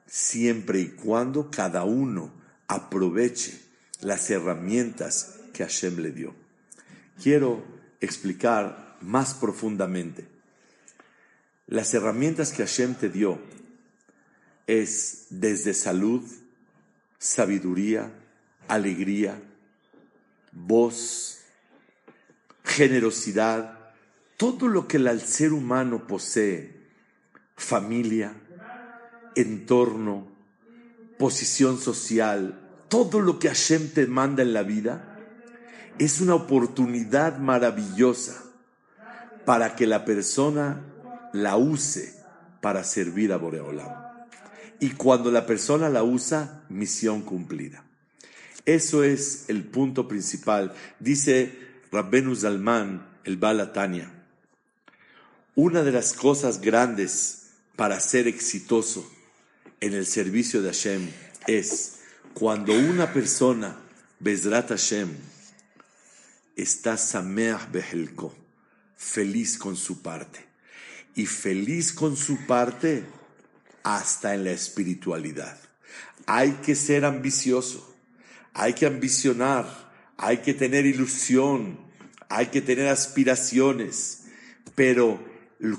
Siempre 0.06 0.80
y 0.80 0.88
cuando 0.88 1.50
cada 1.50 1.84
uno 1.84 2.30
aproveche 2.68 3.58
las 4.02 4.28
herramientas 4.28 5.36
que 5.54 5.64
Hashem 5.64 6.00
le 6.00 6.10
dio. 6.10 6.34
Quiero 7.22 7.64
explicar 8.02 8.98
más 9.00 9.32
profundamente. 9.32 10.26
Las 11.66 11.94
herramientas 11.94 12.52
que 12.52 12.62
Hashem 12.62 12.94
te 12.94 13.08
dio 13.08 13.40
es 14.66 15.28
desde 15.30 15.72
salud, 15.72 16.22
sabiduría, 17.22 18.10
alegría, 18.66 19.40
voz, 20.50 21.38
generosidad, 22.64 23.78
todo 24.36 24.66
lo 24.66 24.88
que 24.88 24.96
el 24.96 25.20
ser 25.20 25.52
humano 25.52 26.08
posee, 26.08 26.82
familia, 27.54 28.34
entorno, 29.36 30.26
posición 31.16 31.78
social, 31.78 32.58
todo 32.88 33.20
lo 33.20 33.38
que 33.38 33.46
Hashem 33.46 33.90
te 33.90 34.08
manda 34.08 34.42
en 34.42 34.52
la 34.52 34.64
vida, 34.64 35.16
es 36.00 36.20
una 36.20 36.34
oportunidad 36.34 37.38
maravillosa 37.38 38.42
para 39.44 39.76
que 39.76 39.86
la 39.86 40.04
persona 40.04 40.80
la 41.32 41.56
use 41.56 42.20
para 42.60 42.82
servir 42.82 43.32
a 43.32 43.36
Boreolam. 43.36 44.01
Y 44.82 44.90
cuando 44.90 45.30
la 45.30 45.46
persona 45.46 45.88
la 45.88 46.02
usa, 46.02 46.64
misión 46.68 47.22
cumplida. 47.22 47.84
Eso 48.66 49.04
es 49.04 49.44
el 49.46 49.62
punto 49.62 50.08
principal. 50.08 50.74
Dice 50.98 51.56
Rabbenu 51.92 52.34
Zalman, 52.34 53.06
el 53.22 53.36
Balatania. 53.36 54.12
Una 55.54 55.84
de 55.84 55.92
las 55.92 56.14
cosas 56.14 56.60
grandes 56.60 57.50
para 57.76 58.00
ser 58.00 58.26
exitoso 58.26 59.08
en 59.80 59.94
el 59.94 60.04
servicio 60.04 60.62
de 60.62 60.70
Hashem 60.70 61.08
es 61.46 61.98
cuando 62.34 62.74
una 62.74 63.12
persona, 63.12 63.78
Bezrat 64.18 64.70
Hashem, 64.70 65.10
está 66.56 66.96
Sameach 66.96 67.70
Behelko, 67.70 68.34
feliz 68.96 69.58
con 69.58 69.76
su 69.76 70.02
parte. 70.02 70.44
Y 71.14 71.26
feliz 71.26 71.92
con 71.92 72.16
su 72.16 72.36
parte 72.48 73.04
hasta 73.82 74.34
en 74.34 74.44
la 74.44 74.52
espiritualidad. 74.52 75.58
Hay 76.26 76.52
que 76.64 76.74
ser 76.74 77.04
ambicioso, 77.04 77.94
hay 78.54 78.74
que 78.74 78.86
ambicionar, 78.86 79.92
hay 80.16 80.38
que 80.38 80.54
tener 80.54 80.86
ilusión, 80.86 81.78
hay 82.28 82.46
que 82.46 82.60
tener 82.60 82.88
aspiraciones, 82.88 84.24
pero 84.74 85.22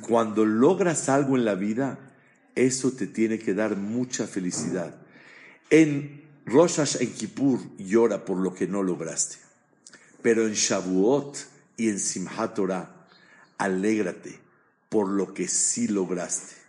cuando 0.01 0.45
logras 0.45 1.09
algo 1.09 1.37
en 1.37 1.45
la 1.45 1.55
vida, 1.55 1.99
eso 2.55 2.91
te 2.91 3.07
tiene 3.07 3.39
que 3.39 3.53
dar 3.53 3.75
mucha 3.75 4.27
felicidad. 4.27 4.95
En 5.69 6.23
Rosh 6.45 6.97
en 6.99 7.11
Kippur 7.13 7.59
llora 7.77 8.25
por 8.25 8.37
lo 8.37 8.53
que 8.53 8.67
no 8.67 8.83
lograste, 8.83 9.37
pero 10.21 10.45
en 10.45 10.53
Shavuot 10.53 11.37
y 11.77 11.89
en 11.89 11.99
Simchat 11.99 12.53
Torah, 12.53 13.07
alégrate 13.57 14.39
por 14.89 15.07
lo 15.07 15.33
que 15.33 15.47
sí 15.47 15.87
lograste. 15.87 16.62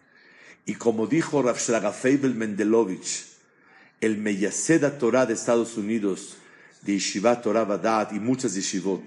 Y 0.66 0.74
como 0.74 1.06
dijo 1.06 1.42
Rav 1.42 1.56
Feibel 1.56 2.34
Mendelovich, 2.34 3.26
el 4.00 4.18
Meyaseda 4.18 4.98
Torah 4.98 5.26
de 5.26 5.34
Estados 5.34 5.76
Unidos, 5.76 6.36
de 6.82 6.94
Yeshivat 6.94 7.42
Torah 7.42 7.64
Badat 7.64 8.12
y 8.12 8.20
muchas 8.20 8.54
yeshivot, 8.54 9.02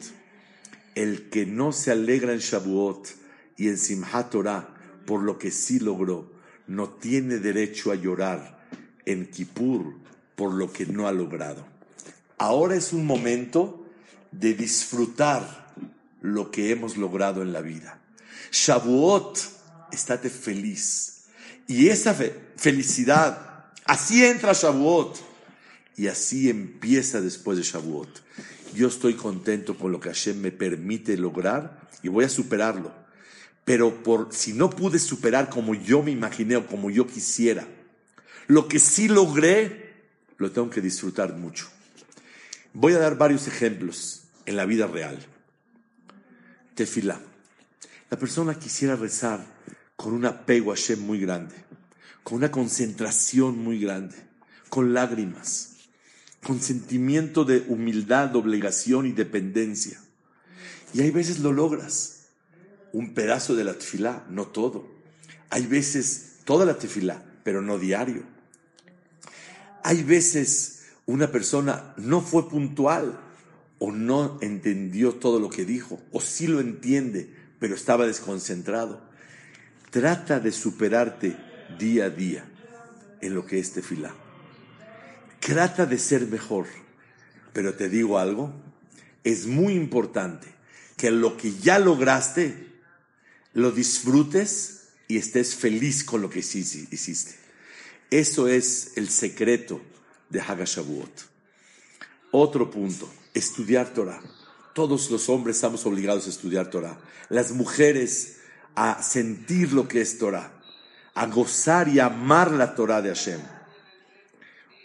el 0.96 1.30
que 1.30 1.46
no 1.46 1.72
se 1.72 1.92
alegra 1.92 2.34
en 2.34 2.40
Shavuot 2.40 3.08
y 3.58 3.68
en 3.68 3.78
Simchat 3.78 4.32
Torah 4.32 4.74
por 5.06 5.22
lo 5.22 5.38
que 5.38 5.52
sí 5.52 5.80
logró, 5.80 6.32
no 6.68 6.90
tiene 6.90 7.38
derecho 7.38 7.92
a 7.92 7.96
llorar 7.96 8.68
en 9.06 9.28
Kippur 9.28 9.96
por 10.36 10.54
lo 10.54 10.72
que 10.74 10.86
no 10.86 11.08
ha 11.08 11.12
logrado. 11.12 11.66
Ahora 12.38 12.76
es 12.76 12.94
un 12.94 13.06
momento 13.06 13.86
de 14.32 14.54
disfrutar 14.54 15.74
lo 16.22 16.52
que 16.52 16.72
hemos 16.72 16.98
logrado 16.98 17.42
en 17.42 17.54
la 17.54 17.62
vida. 17.62 18.02
Shavuot, 18.52 19.40
estate 19.92 20.30
feliz. 20.30 21.17
Y 21.68 21.90
esa 21.90 22.16
felicidad, 22.56 23.66
así 23.86 24.24
entra 24.24 24.54
Shavuot. 24.54 25.18
Y 25.98 26.08
así 26.08 26.50
empieza 26.50 27.22
después 27.22 27.58
de 27.58 27.64
Shavuot. 27.64 28.24
Yo 28.74 28.88
estoy 28.88 29.16
contento 29.16 29.78
con 29.78 29.92
lo 29.92 30.00
que 30.00 30.10
Hashem 30.10 30.40
me 30.40 30.52
permite 30.52 31.18
lograr 31.18 31.90
y 32.04 32.08
voy 32.08 32.26
a 32.26 32.30
superarlo. 32.30 32.94
Pero 33.66 34.04
por, 34.04 34.30
si 34.32 34.54
no 34.54 34.70
pude 34.70 35.00
superar 35.00 35.50
como 35.50 35.74
yo 35.76 36.04
me 36.04 36.12
imaginé 36.12 36.56
o 36.56 36.68
como 36.68 36.90
yo 36.90 37.08
quisiera, 37.08 37.68
lo 38.48 38.68
que 38.68 38.80
sí 38.80 39.08
logré, 39.08 39.94
lo 40.38 40.52
tengo 40.52 40.70
que 40.70 40.82
disfrutar 40.82 41.34
mucho. 41.34 41.68
Voy 42.74 42.94
a 42.94 43.00
dar 43.00 43.18
varios 43.18 43.48
ejemplos 43.48 44.24
en 44.46 44.56
la 44.56 44.66
vida 44.66 44.88
real. 44.88 45.18
Tefilá. 46.76 47.20
La 48.10 48.18
persona 48.18 48.58
quisiera 48.58 48.96
rezar 48.96 49.44
con 49.98 50.14
un 50.14 50.26
apego 50.26 50.72
a 50.72 50.76
Hashem 50.76 51.02
muy 51.02 51.20
grande, 51.20 51.56
con 52.24 52.38
una 52.38 52.52
concentración 52.52 53.58
muy 53.58 53.80
grande, 53.80 54.16
con 54.70 54.94
lágrimas, 54.94 55.76
con 56.46 56.62
sentimiento 56.62 57.44
de 57.44 57.66
humildad, 57.68 58.36
obligación 58.36 59.08
y 59.08 59.12
dependencia. 59.12 60.00
Y 60.94 61.02
hay 61.02 61.12
veces 61.12 61.40
lo 61.40 61.52
logras. 61.52 62.14
Un 62.94 63.14
pedazo 63.14 63.56
de 63.56 63.66
la 63.66 63.74
tefilá, 63.74 64.26
no 64.30 64.48
todo. 64.48 64.88
Hay 65.50 65.66
veces 65.66 66.38
toda 66.46 66.66
la 66.66 66.78
tefilá, 66.78 67.24
pero 67.44 67.62
no 67.62 67.78
diario. 67.78 68.24
Hay 69.84 70.04
veces 70.04 70.84
una 71.06 71.32
persona 71.32 71.94
no 71.98 72.22
fue 72.22 72.50
puntual 72.50 73.20
o 73.80 73.92
no 73.92 74.38
entendió 74.42 75.16
todo 75.16 75.40
lo 75.40 75.50
que 75.50 75.66
dijo, 75.66 76.00
o 76.12 76.22
sí 76.22 76.48
lo 76.48 76.60
entiende, 76.60 77.34
pero 77.60 77.76
estaba 77.76 78.06
desconcentrado. 78.06 79.07
Trata 79.90 80.40
de 80.40 80.52
superarte 80.52 81.38
día 81.80 82.06
a 82.06 82.10
día 82.10 82.46
en 83.22 83.34
lo 83.34 83.46
que 83.46 83.60
es 83.60 83.72
tefilá. 83.72 84.14
Trata 85.40 85.86
de 85.86 85.98
ser 85.98 86.28
mejor. 86.28 86.68
Pero 87.54 87.74
te 87.74 87.90
digo 87.90 88.20
algo, 88.20 88.54
es 89.24 89.48
muy 89.48 89.74
importante 89.74 90.48
que 90.96 91.10
lo 91.10 91.38
que 91.38 91.54
ya 91.54 91.80
lograste, 91.80 92.68
lo 93.54 93.72
disfrutes 93.72 94.90
y 95.08 95.18
estés 95.18 95.56
feliz 95.56 96.04
con 96.04 96.22
lo 96.22 96.30
que 96.30 96.40
hiciste. 96.40 97.36
Eso 98.12 98.48
es 98.48 98.92
el 98.96 99.10
secreto 99.10 99.82
de 100.30 100.42
Hagashavuot. 100.42 101.12
Otro 102.32 102.70
punto, 102.70 103.12
estudiar 103.34 103.94
Torah. 103.94 104.22
Todos 104.74 105.10
los 105.10 105.30
hombres 105.30 105.58
estamos 105.58 105.86
obligados 105.86 106.28
a 106.28 106.30
estudiar 106.30 106.70
Torah. 106.70 107.00
Las 107.30 107.52
mujeres 107.52 108.38
a 108.78 109.02
sentir 109.02 109.74
lo 109.74 109.88
que 109.88 110.02
es 110.02 110.20
Torah, 110.20 110.52
a 111.16 111.26
gozar 111.26 111.88
y 111.88 112.00
amar 112.00 112.52
la 112.52 112.76
Torah 112.76 113.02
de 113.02 113.10
Hashem. 113.10 113.42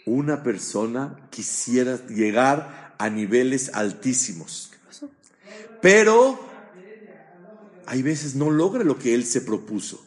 Una 0.07 0.41
persona 0.41 1.15
quisiera 1.29 2.03
llegar 2.07 2.95
a 2.97 3.09
niveles 3.11 3.69
altísimos, 3.71 4.71
pero 5.79 6.43
hay 7.85 8.01
veces 8.01 8.33
no 8.33 8.49
logra 8.49 8.83
lo 8.83 8.97
que 8.97 9.13
él 9.13 9.25
se 9.25 9.41
propuso. 9.41 10.03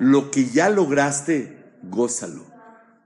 Lo 0.00 0.32
que 0.32 0.46
ya 0.46 0.68
lograste, 0.68 1.56
gózalo. 1.84 2.44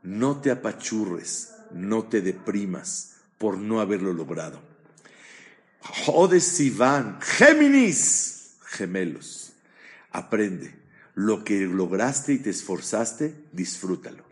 No 0.02 0.40
te 0.40 0.50
apachurres, 0.50 1.52
no 1.70 2.04
te 2.04 2.22
deprimas 2.22 3.16
por 3.36 3.58
no 3.58 3.82
haberlo 3.82 4.14
logrado. 4.14 4.58
Jodes 5.82 6.44
Sivan, 6.44 7.20
Géminis, 7.20 8.56
gemelos. 8.64 9.47
Aprende. 10.12 10.74
Lo 11.14 11.42
que 11.44 11.60
lograste 11.60 12.32
y 12.32 12.38
te 12.38 12.50
esforzaste, 12.50 13.34
disfrútalo. 13.52 14.24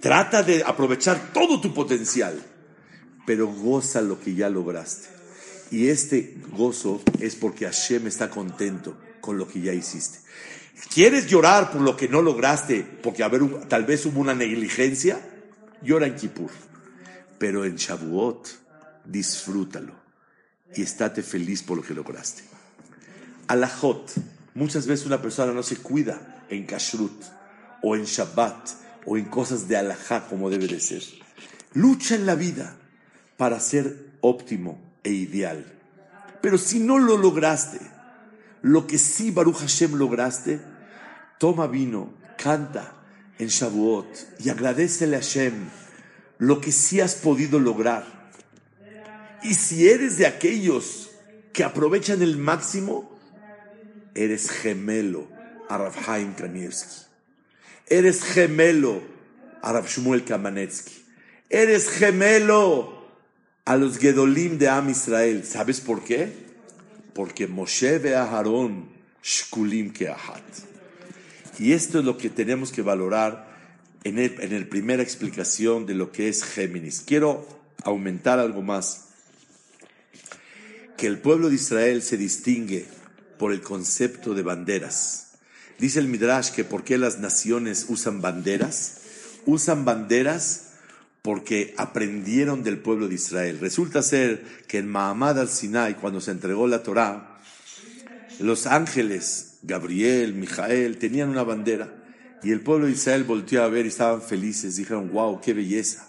Trata 0.00 0.42
de 0.42 0.64
aprovechar 0.64 1.32
todo 1.32 1.60
tu 1.60 1.72
potencial, 1.72 2.42
pero 3.26 3.46
goza 3.46 4.00
lo 4.00 4.20
que 4.20 4.34
ya 4.34 4.50
lograste. 4.50 5.08
Y 5.70 5.88
este 5.88 6.36
gozo 6.50 7.02
es 7.20 7.36
porque 7.36 7.64
Hashem 7.64 8.06
está 8.06 8.30
contento 8.30 8.98
con 9.20 9.38
lo 9.38 9.48
que 9.48 9.60
ya 9.60 9.72
hiciste. 9.72 10.18
¿Quieres 10.92 11.26
llorar 11.26 11.70
por 11.70 11.80
lo 11.80 11.96
que 11.96 12.08
no 12.08 12.20
lograste? 12.20 12.82
Porque 13.02 13.22
a 13.22 13.30
tal 13.68 13.84
vez 13.84 14.04
hubo 14.06 14.20
una 14.20 14.34
negligencia. 14.34 15.20
Llora 15.82 16.06
en 16.06 16.16
Kippur. 16.16 16.50
Pero 17.38 17.64
en 17.64 17.76
Shavuot, 17.76 18.48
disfrútalo 19.04 19.94
y 20.74 20.82
estate 20.82 21.22
feliz 21.22 21.62
por 21.62 21.76
lo 21.78 21.82
que 21.82 21.94
lograste. 21.94 22.42
Alajot. 23.48 24.12
Muchas 24.54 24.86
veces 24.86 25.06
una 25.06 25.20
persona 25.20 25.52
no 25.52 25.62
se 25.62 25.76
cuida 25.76 26.44
en 26.48 26.64
Kashrut 26.64 27.24
o 27.82 27.96
en 27.96 28.04
Shabbat 28.04 28.68
o 29.04 29.16
en 29.16 29.24
cosas 29.24 29.68
de 29.68 29.76
alajá 29.76 30.26
como 30.28 30.48
debe 30.48 30.68
de 30.68 30.80
ser. 30.80 31.02
Lucha 31.72 32.14
en 32.14 32.24
la 32.24 32.36
vida 32.36 32.76
para 33.36 33.58
ser 33.58 34.12
óptimo 34.20 34.80
e 35.02 35.10
ideal. 35.10 35.64
Pero 36.40 36.56
si 36.56 36.78
no 36.78 36.98
lo 36.98 37.16
lograste, 37.16 37.80
lo 38.62 38.86
que 38.86 38.96
sí 38.96 39.30
Baruch 39.30 39.58
Hashem 39.58 39.94
lograste, 39.94 40.60
toma 41.38 41.66
vino, 41.66 42.14
canta 42.38 42.94
en 43.38 43.48
Shavuot 43.48 44.40
y 44.40 44.50
agradecele 44.50 45.16
a 45.16 45.20
Hashem 45.20 45.54
lo 46.38 46.60
que 46.60 46.72
sí 46.72 47.00
has 47.00 47.16
podido 47.16 47.58
lograr. 47.58 48.30
Y 49.42 49.54
si 49.54 49.88
eres 49.88 50.16
de 50.16 50.26
aquellos 50.26 51.10
que 51.52 51.64
aprovechan 51.64 52.22
el 52.22 52.36
máximo, 52.36 53.13
eres 54.14 54.50
gemelo 54.50 55.26
a 55.68 55.78
Rav 55.78 55.94
Haim 56.06 56.34
Kanievski. 56.34 57.06
Eres 57.88 58.22
gemelo 58.22 59.02
a 59.62 59.72
Rav 59.72 59.86
Shmuel 59.86 60.24
Kamanetsky. 60.24 61.04
Eres 61.50 61.88
gemelo 61.88 63.04
a 63.64 63.76
los 63.76 63.98
Gedolim 63.98 64.58
de 64.58 64.68
Am 64.68 64.88
Israel. 64.90 65.44
¿Sabes 65.44 65.80
por 65.80 66.04
qué? 66.04 66.32
Porque 67.14 67.46
Moshe 67.46 67.98
ve 67.98 68.14
a 68.14 68.24
Aarón 68.24 68.88
shkulim 69.22 69.92
keahat. 69.92 70.42
Y 71.58 71.72
esto 71.72 72.00
es 72.00 72.04
lo 72.04 72.18
que 72.18 72.30
tenemos 72.30 72.72
que 72.72 72.82
valorar 72.82 73.48
en, 74.02 74.18
en 74.18 74.60
la 74.60 74.66
primera 74.68 75.02
explicación 75.02 75.86
de 75.86 75.94
lo 75.94 76.10
que 76.12 76.28
es 76.28 76.44
Géminis. 76.44 77.00
Quiero 77.00 77.46
aumentar 77.84 78.38
algo 78.38 78.62
más 78.62 79.08
que 80.96 81.06
el 81.06 81.18
pueblo 81.18 81.48
de 81.48 81.56
Israel 81.56 82.02
se 82.02 82.16
distingue 82.16 82.86
por 83.38 83.52
el 83.52 83.60
concepto 83.60 84.34
de 84.34 84.42
banderas. 84.42 85.32
Dice 85.78 85.98
el 85.98 86.08
Midrash 86.08 86.50
que 86.50 86.64
por 86.64 86.84
qué 86.84 86.98
las 86.98 87.18
naciones 87.18 87.86
usan 87.88 88.20
banderas. 88.20 89.00
Usan 89.46 89.84
banderas 89.84 90.70
porque 91.22 91.74
aprendieron 91.76 92.62
del 92.62 92.78
pueblo 92.78 93.08
de 93.08 93.16
Israel. 93.16 93.58
Resulta 93.60 94.02
ser 94.02 94.44
que 94.68 94.78
en 94.78 94.88
Mahamad 94.88 95.38
al-Sinai, 95.38 95.96
cuando 95.96 96.20
se 96.20 96.30
entregó 96.30 96.66
la 96.66 96.82
Torá, 96.82 97.40
los 98.40 98.66
ángeles, 98.66 99.58
Gabriel, 99.62 100.34
Mijael, 100.34 100.98
tenían 100.98 101.30
una 101.30 101.42
bandera. 101.42 101.92
Y 102.42 102.52
el 102.52 102.60
pueblo 102.60 102.86
de 102.86 102.92
Israel 102.92 103.24
volteó 103.24 103.62
a 103.62 103.68
ver 103.68 103.86
y 103.86 103.88
estaban 103.88 104.22
felices. 104.22 104.76
Dijeron, 104.76 105.10
wow, 105.12 105.40
qué 105.40 105.54
belleza. 105.54 106.06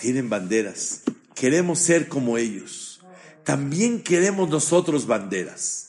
Tienen 0.00 0.30
banderas. 0.30 1.02
Queremos 1.34 1.78
ser 1.78 2.08
como 2.08 2.38
ellos 2.38 2.96
también 3.46 4.02
queremos 4.02 4.50
nosotros 4.50 5.06
banderas. 5.06 5.85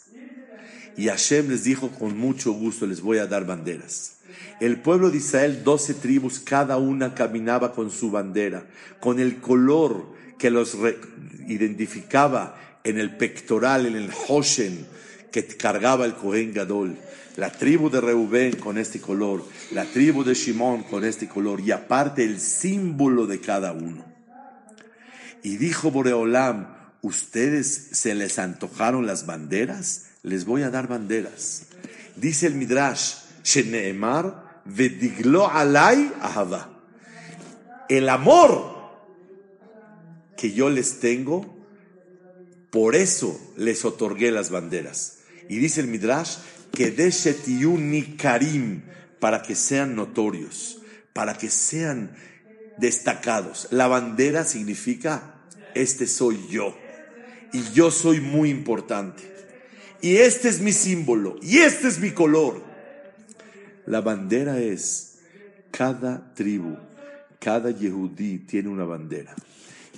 Y 0.97 1.07
Hashem 1.07 1.49
les 1.49 1.63
dijo, 1.63 1.89
con 1.89 2.17
mucho 2.17 2.51
gusto 2.51 2.87
les 2.87 3.01
voy 3.01 3.19
a 3.19 3.27
dar 3.27 3.45
banderas. 3.45 4.17
El 4.59 4.81
pueblo 4.81 5.11
de 5.11 5.17
Israel, 5.17 5.63
doce 5.63 5.93
tribus, 5.93 6.39
cada 6.39 6.77
una 6.77 7.13
caminaba 7.13 7.73
con 7.73 7.91
su 7.91 8.09
bandera, 8.09 8.65
con 8.99 9.19
el 9.19 9.39
color 9.39 10.07
que 10.39 10.49
los 10.49 10.75
identificaba 11.47 12.59
en 12.83 12.97
el 12.97 13.15
pectoral, 13.15 13.85
en 13.85 13.95
el 13.95 14.09
Hoshen, 14.27 14.87
que 15.31 15.45
cargaba 15.45 16.05
el 16.05 16.15
Kohen 16.15 16.53
Gadol. 16.53 16.97
La 17.35 17.51
tribu 17.51 17.91
de 17.91 18.01
Reubén 18.01 18.55
con 18.55 18.79
este 18.79 18.99
color, 18.99 19.45
la 19.71 19.85
tribu 19.85 20.23
de 20.23 20.33
Shimón 20.33 20.81
con 20.81 21.05
este 21.05 21.27
color, 21.27 21.61
y 21.61 21.69
aparte 21.69 22.23
el 22.23 22.39
símbolo 22.39 23.27
de 23.27 23.39
cada 23.39 23.73
uno. 23.73 24.03
Y 25.43 25.57
dijo 25.57 25.91
Boreolam, 25.91 26.75
¿ustedes 27.03 27.89
se 27.91 28.15
les 28.15 28.39
antojaron 28.39 29.05
las 29.05 29.27
banderas? 29.27 30.06
Les 30.27 30.43
voy 30.43 30.63
a 30.63 30.69
dar 30.69 30.89
banderas. 30.89 31.67
Dice 32.17 32.47
el 32.47 32.55
Midrash, 32.55 33.13
Sheneemar 33.45 34.61
vediglo 34.65 35.49
alay 35.49 36.11
ahava. 36.19 36.69
El 37.87 38.09
amor 38.09 38.75
que 40.35 40.51
yo 40.51 40.69
les 40.69 40.99
tengo, 40.99 41.55
por 42.71 42.95
eso 42.95 43.39
les 43.55 43.85
otorgué 43.85 44.31
las 44.31 44.49
banderas. 44.49 45.19
Y 45.47 45.59
dice 45.59 45.79
el 45.79 45.87
Midrash, 45.87 46.39
que 46.73 46.91
ni 47.61 48.03
karim, 48.17 48.81
para 49.21 49.41
que 49.41 49.55
sean 49.55 49.95
notorios, 49.95 50.81
para 51.13 51.37
que 51.37 51.49
sean 51.49 52.17
destacados. 52.77 53.69
La 53.71 53.87
bandera 53.87 54.43
significa, 54.43 55.35
este 55.73 56.05
soy 56.05 56.45
yo 56.49 56.75
y 57.53 57.63
yo 57.71 57.91
soy 57.91 58.19
muy 58.19 58.49
importante. 58.49 59.36
Y 60.01 60.17
este 60.17 60.49
es 60.49 60.59
mi 60.59 60.71
símbolo, 60.71 61.37
y 61.41 61.59
este 61.59 61.87
es 61.87 61.99
mi 61.99 62.11
color. 62.11 62.61
La 63.85 64.01
bandera 64.01 64.59
es, 64.59 65.19
cada 65.71 66.33
tribu, 66.33 66.77
cada 67.39 67.71
yehudí 67.71 68.39
tiene 68.39 68.69
una 68.69 68.83
bandera. 68.83 69.35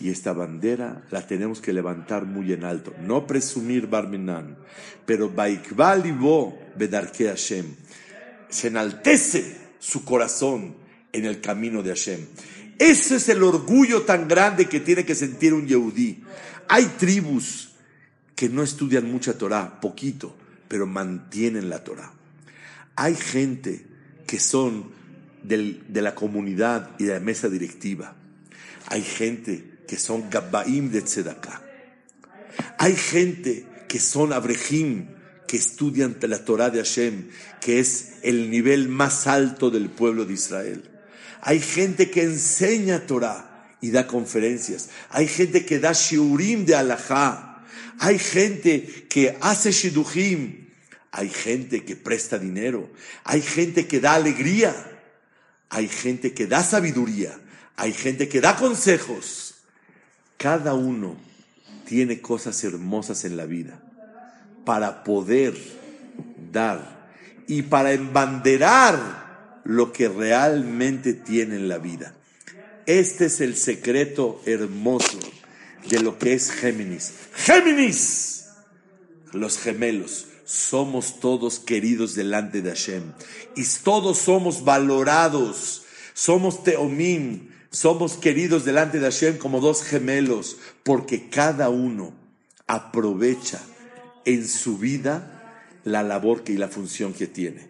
Y 0.02 0.10
esta 0.10 0.32
bandera 0.32 1.04
la 1.12 1.26
tenemos 1.28 1.60
que 1.60 1.74
levantar 1.74 2.26
muy 2.26 2.54
en 2.54 2.64
alto. 2.64 2.94
No 3.02 3.28
presumir 3.28 3.88
Barminan, 3.88 4.58
pero 5.06 5.30
Baikvalibo 5.30 6.58
Bedarke 6.78 7.28
Hashem. 7.28 7.66
Se 8.48 8.68
enaltece 8.68 9.58
su 9.80 10.06
corazón 10.06 10.76
en 11.12 11.26
el 11.26 11.42
camino 11.42 11.84
de 11.84 11.90
Hashem. 11.90 12.26
Ese 12.78 13.18
es 13.18 13.28
el 13.28 13.44
orgullo 13.44 14.04
tan 14.04 14.28
grande 14.28 14.68
que 14.68 14.80
tiene 14.80 15.04
que 15.04 15.16
sentir 15.16 15.54
un 15.54 15.68
Yehudí. 15.68 16.24
Hay 16.70 16.86
tribus 16.98 17.69
que 18.40 18.48
no 18.48 18.64
estudian 18.64 19.12
mucha 19.12 19.38
Torah, 19.38 19.82
poquito, 19.82 20.34
pero 20.70 20.88
mantienen 20.88 21.70
la 21.70 21.84
Torah. 21.84 22.14
Hay 22.96 23.14
gente 23.14 23.86
que 24.26 24.40
son 24.40 24.94
de 25.44 26.02
la 26.02 26.16
comunidad 26.16 26.92
y 27.00 27.04
de 27.04 27.16
la 27.16 27.20
mesa 27.20 27.50
directiva. 27.50 28.16
Hay 28.88 29.02
gente 29.02 29.82
que 29.86 29.98
son 29.98 30.30
Gabbaim 30.30 30.90
de 30.90 31.02
Tzedakah. 31.02 31.62
Hay 32.78 32.96
gente 32.96 33.68
que 33.90 34.00
son 34.00 34.32
Abrejim, 34.32 35.08
que 35.46 35.58
estudian 35.58 36.16
la 36.22 36.46
Torah 36.46 36.70
de 36.70 36.80
Hashem, 36.80 37.28
que 37.60 37.80
es 37.80 38.20
el 38.24 38.50
nivel 38.50 38.88
más 38.88 39.28
alto 39.28 39.70
del 39.70 39.90
pueblo 39.90 40.24
de 40.24 40.36
Israel. 40.36 40.90
Hay 41.42 41.60
gente 41.60 42.10
que 42.10 42.24
enseña 42.24 43.06
Torah 43.06 43.76
y 43.82 43.92
da 43.92 44.08
conferencias. 44.08 44.92
Hay 45.10 45.28
gente 45.28 45.66
que 45.66 45.80
da 45.80 45.92
shiurim 45.92 46.66
de 46.66 46.76
alajá. 46.76 47.49
Hay 48.00 48.18
gente 48.18 49.06
que 49.10 49.38
hace 49.42 49.72
shidujim. 49.72 50.70
Hay 51.12 51.30
gente 51.30 51.84
que 51.84 51.96
presta 51.96 52.40
dinero. 52.40 52.90
Hay 53.26 53.42
gente 53.42 53.88
que 53.88 54.00
da 54.00 54.14
alegría. 54.14 54.74
Hay 55.70 55.88
gente 55.88 56.34
que 56.34 56.48
da 56.48 56.64
sabiduría. 56.64 57.38
Hay 57.76 57.94
gente 57.94 58.30
que 58.30 58.42
da 58.42 58.56
consejos. 58.56 59.56
Cada 60.38 60.74
uno 60.74 61.18
tiene 61.86 62.22
cosas 62.22 62.64
hermosas 62.64 63.26
en 63.26 63.36
la 63.36 63.46
vida 63.46 63.82
para 64.66 65.04
poder 65.04 65.58
dar 66.52 67.10
y 67.48 67.64
para 67.64 67.92
embanderar 67.92 69.62
lo 69.66 69.92
que 69.92 70.08
realmente 70.08 71.14
tiene 71.14 71.56
en 71.56 71.68
la 71.68 71.80
vida. 71.80 72.14
Este 72.86 73.26
es 73.26 73.42
el 73.42 73.56
secreto 73.56 74.42
hermoso 74.46 75.20
de 75.88 76.00
lo 76.00 76.18
que 76.18 76.34
es 76.34 76.52
Géminis. 76.52 77.14
Géminis, 77.34 78.46
los 79.34 79.58
gemelos, 79.58 80.26
somos 80.46 81.20
todos 81.20 81.60
queridos 81.60 82.16
delante 82.16 82.62
de 82.62 82.70
Hashem. 82.70 83.14
Y 83.56 83.64
todos 83.84 84.18
somos 84.18 84.64
valorados, 84.64 85.84
somos 86.14 86.64
teomim, 86.64 87.50
somos 87.72 88.14
queridos 88.14 88.66
delante 88.66 89.00
de 89.00 89.06
Hashem 89.06 89.38
como 89.38 89.60
dos 89.62 89.84
gemelos, 89.84 90.58
porque 90.84 91.30
cada 91.30 91.70
uno 91.70 92.14
aprovecha 92.66 93.62
en 94.26 94.48
su 94.48 94.78
vida 94.78 95.36
la 95.84 96.04
labor 96.04 96.44
que 96.44 96.54
y 96.54 96.58
la 96.58 96.68
función 96.68 97.14
que 97.14 97.28
tiene. 97.28 97.69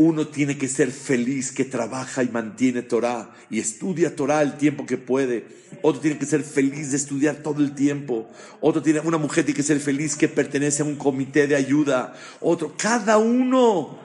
Uno 0.00 0.28
tiene 0.28 0.56
que 0.56 0.66
ser 0.66 0.92
feliz, 0.92 1.52
que 1.52 1.66
trabaja 1.66 2.22
y 2.22 2.30
mantiene 2.30 2.80
Torah 2.80 3.34
y 3.50 3.60
estudia 3.60 4.16
Torah 4.16 4.40
el 4.40 4.56
tiempo 4.56 4.86
que 4.86 4.96
puede. 4.96 5.44
Otro 5.82 6.00
tiene 6.00 6.16
que 6.16 6.24
ser 6.24 6.42
feliz 6.42 6.92
de 6.92 6.96
estudiar 6.96 7.42
todo 7.42 7.60
el 7.60 7.74
tiempo. 7.74 8.30
Otro 8.62 8.80
tiene, 8.82 9.00
una 9.00 9.18
mujer 9.18 9.44
tiene 9.44 9.58
que 9.58 9.62
ser 9.62 9.78
feliz 9.78 10.16
que 10.16 10.26
pertenece 10.26 10.80
a 10.80 10.86
un 10.86 10.96
comité 10.96 11.46
de 11.46 11.54
ayuda. 11.54 12.14
Otro, 12.40 12.74
cada 12.78 13.18
uno 13.18 13.98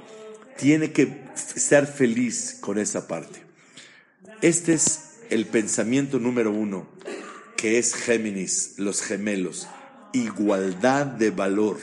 tiene 0.58 0.92
que 0.92 1.18
ser 1.34 1.88
feliz 1.88 2.58
con 2.60 2.78
esa 2.78 3.08
parte. 3.08 3.40
Este 4.42 4.74
es 4.74 5.12
el 5.30 5.46
pensamiento 5.46 6.20
número 6.20 6.52
uno, 6.52 6.90
que 7.56 7.78
es 7.78 7.96
Géminis, 7.96 8.74
los 8.76 9.02
gemelos. 9.02 9.70
Igualdad 10.12 11.06
de 11.06 11.30
valor, 11.30 11.80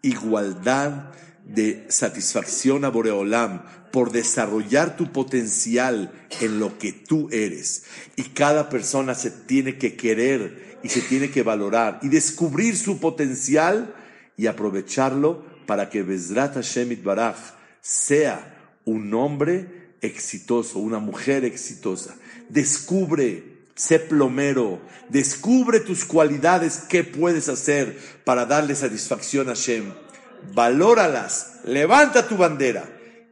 igualdad 0.00 1.12
de 1.44 1.86
satisfacción 1.88 2.84
a 2.84 2.88
Boreolam 2.88 3.62
por 3.92 4.10
desarrollar 4.10 4.96
tu 4.96 5.12
potencial 5.12 6.10
en 6.40 6.58
lo 6.58 6.78
que 6.78 6.92
tú 6.92 7.28
eres. 7.30 7.84
Y 8.16 8.22
cada 8.24 8.68
persona 8.68 9.14
se 9.14 9.30
tiene 9.30 9.78
que 9.78 9.94
querer 9.94 10.78
y 10.82 10.88
se 10.88 11.00
tiene 11.00 11.30
que 11.30 11.42
valorar 11.42 12.00
y 12.02 12.08
descubrir 12.08 12.76
su 12.76 12.98
potencial 12.98 13.94
y 14.36 14.46
aprovecharlo 14.46 15.44
para 15.66 15.90
que 15.90 16.02
Bezrat 16.02 16.54
Hashem 16.54 17.02
Baraj 17.02 17.36
sea 17.80 18.78
un 18.84 19.12
hombre 19.14 19.96
exitoso, 20.00 20.78
una 20.78 20.98
mujer 20.98 21.44
exitosa. 21.44 22.16
Descubre, 22.48 23.44
sé 23.74 23.98
plomero, 23.98 24.80
descubre 25.08 25.80
tus 25.80 26.04
cualidades, 26.04 26.82
qué 26.88 27.04
puedes 27.04 27.48
hacer 27.48 27.98
para 28.24 28.44
darle 28.44 28.74
satisfacción 28.74 29.48
a 29.48 29.54
Hashem 29.54 30.03
valóralas, 30.52 31.60
levanta 31.64 32.28
tu 32.28 32.36
bandera 32.36 32.84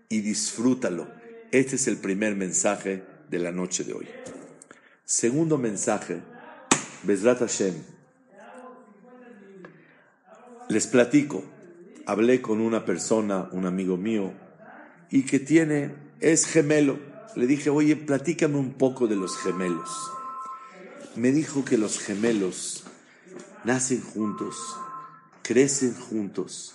y 0.08 0.20
disfrútalo. 0.20 1.08
Este 1.50 1.76
es 1.76 1.86
el 1.86 1.98
primer 1.98 2.34
mensaje 2.34 3.02
de 3.28 3.38
la 3.38 3.52
noche 3.52 3.84
de 3.84 3.92
hoy. 3.92 4.08
Segundo 5.04 5.58
mensaje, 5.58 6.20
Bezrat 7.02 7.40
Hashem. 7.40 7.74
Les 10.68 10.86
platico, 10.86 11.44
hablé 12.06 12.40
con 12.40 12.60
una 12.60 12.84
persona, 12.84 13.48
un 13.52 13.66
amigo 13.66 13.96
mío, 13.96 14.32
y 15.10 15.24
que 15.24 15.38
tiene, 15.38 15.94
es 16.20 16.46
gemelo. 16.46 16.98
Le 17.36 17.46
dije, 17.46 17.70
oye, 17.70 17.96
platícame 17.96 18.56
un 18.56 18.74
poco 18.74 19.06
de 19.06 19.16
los 19.16 19.36
gemelos. 19.36 19.90
Me 21.16 21.32
dijo 21.32 21.64
que 21.64 21.76
los 21.76 21.98
gemelos 21.98 22.84
nacen 23.64 24.00
juntos, 24.00 24.56
crecen 25.42 25.94
juntos 25.94 26.74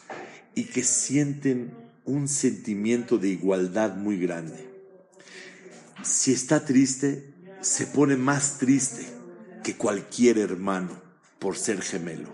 y 0.58 0.64
que 0.64 0.84
sienten 0.84 1.72
un 2.04 2.28
sentimiento 2.28 3.20
de 3.20 3.30
igualdad 3.30 3.96
muy 3.96 4.18
grande. 4.18 4.68
Si 6.02 6.34
está 6.34 6.66
triste, 6.66 7.32
se 7.62 7.86
pone 7.86 8.18
más 8.18 8.58
triste 8.58 9.08
que 9.64 9.76
cualquier 9.76 10.40
hermano 10.40 11.00
por 11.38 11.58
ser 11.58 11.84
gemelo. 11.84 12.34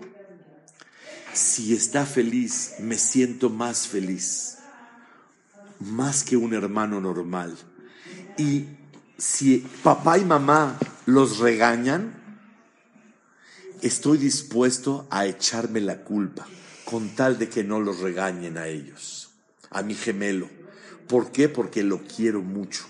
Si 1.34 1.74
está 1.74 2.06
feliz, 2.06 2.76
me 2.78 2.96
siento 2.96 3.50
más 3.50 3.86
feliz, 3.86 4.56
más 5.78 6.24
que 6.24 6.38
un 6.38 6.54
hermano 6.54 7.02
normal. 7.02 7.54
Y 8.38 8.68
si 9.18 9.58
papá 9.82 10.16
y 10.16 10.24
mamá 10.24 10.78
los 11.04 11.40
regañan, 11.40 12.14
estoy 13.82 14.16
dispuesto 14.16 15.06
a 15.10 15.26
echarme 15.26 15.82
la 15.82 16.04
culpa 16.04 16.46
con 16.94 17.08
tal 17.08 17.40
de 17.40 17.48
que 17.48 17.64
no 17.64 17.80
los 17.80 17.98
regañen 17.98 18.56
a 18.56 18.68
ellos, 18.68 19.30
a 19.70 19.82
mi 19.82 19.96
gemelo. 19.96 20.48
¿Por 21.08 21.32
qué? 21.32 21.48
Porque 21.48 21.82
lo 21.82 22.04
quiero 22.04 22.40
mucho. 22.40 22.84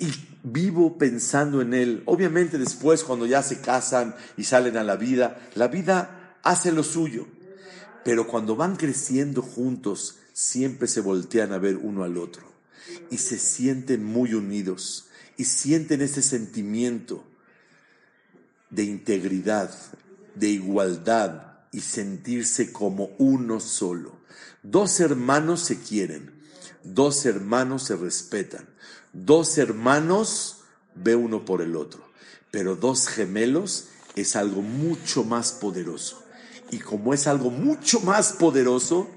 Y 0.00 0.10
vivo 0.42 0.98
pensando 0.98 1.62
en 1.62 1.74
él. 1.74 2.02
Obviamente 2.06 2.58
después 2.58 3.04
cuando 3.04 3.24
ya 3.24 3.40
se 3.44 3.60
casan 3.60 4.16
y 4.36 4.42
salen 4.42 4.76
a 4.76 4.82
la 4.82 4.96
vida, 4.96 5.48
la 5.54 5.68
vida 5.68 6.40
hace 6.42 6.72
lo 6.72 6.82
suyo. 6.82 7.28
Pero 8.04 8.26
cuando 8.26 8.56
van 8.56 8.74
creciendo 8.74 9.42
juntos, 9.42 10.16
siempre 10.32 10.88
se 10.88 11.00
voltean 11.00 11.52
a 11.52 11.58
ver 11.58 11.76
uno 11.76 12.02
al 12.02 12.18
otro. 12.18 12.50
Y 13.12 13.18
se 13.18 13.38
sienten 13.38 14.02
muy 14.02 14.34
unidos. 14.34 15.06
Y 15.36 15.44
sienten 15.44 16.02
ese 16.02 16.20
sentimiento 16.20 17.22
de 18.70 18.82
integridad, 18.82 19.72
de 20.34 20.48
igualdad, 20.48 21.47
y 21.72 21.80
sentirse 21.80 22.72
como 22.72 23.10
uno 23.18 23.60
solo. 23.60 24.18
Dos 24.62 25.00
hermanos 25.00 25.60
se 25.60 25.80
quieren, 25.80 26.32
dos 26.82 27.26
hermanos 27.26 27.84
se 27.84 27.96
respetan, 27.96 28.68
dos 29.12 29.58
hermanos 29.58 30.58
ve 30.94 31.14
uno 31.14 31.44
por 31.44 31.62
el 31.62 31.76
otro, 31.76 32.04
pero 32.50 32.76
dos 32.76 33.08
gemelos 33.08 33.88
es 34.16 34.36
algo 34.36 34.62
mucho 34.62 35.24
más 35.24 35.52
poderoso. 35.52 36.22
Y 36.70 36.78
como 36.78 37.14
es 37.14 37.26
algo 37.26 37.50
mucho 37.50 38.00
más 38.00 38.32
poderoso, 38.32 39.08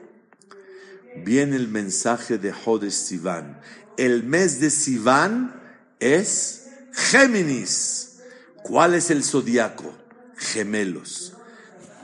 viene 1.26 1.58
el 1.58 1.68
mensaje 1.68 2.38
de 2.38 2.54
Jodes 2.54 2.96
Sivan. 2.96 3.60
El 3.98 4.24
mes 4.24 4.62
de 4.62 4.70
Sivan 4.70 5.60
es 6.00 6.68
Géminis. 6.94 8.20
¿Cuál 8.64 8.94
es 8.94 9.10
el 9.10 9.24
zodiaco? 9.24 9.94
Gemelos 10.38 11.34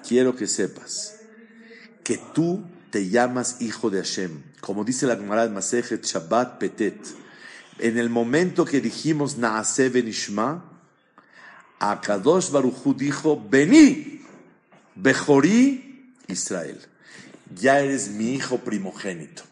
quiero 0.08 0.36
que 0.36 0.48
sepas 0.48 1.20
que 2.04 2.18
tú 2.34 2.64
te 2.90 3.10
llamas 3.10 3.62
hijo 3.62 3.90
de 3.90 4.02
Hashem. 4.02 4.42
Como 4.62 4.86
dice 4.86 5.06
la 5.06 5.18
Gemara 5.18 5.48
de 5.48 5.62
Shabbat 5.62 6.58
Petet. 6.58 6.98
En 7.80 7.98
el 7.98 8.10
momento 8.10 8.64
que 8.64 8.80
dijimos 8.80 9.38
Naase 9.38 9.90
Benishma, 9.90 10.64
Akadosh 11.80 12.50
Baruchu 12.50 12.94
dijo, 12.94 13.44
Vení, 13.50 14.22
Bejorí 14.96 16.14
Israel. 16.28 16.80
ya 17.54 17.80
eres 17.80 18.10
mi 18.10 18.34
hijo 18.34 18.60
primogénito. 18.60 19.44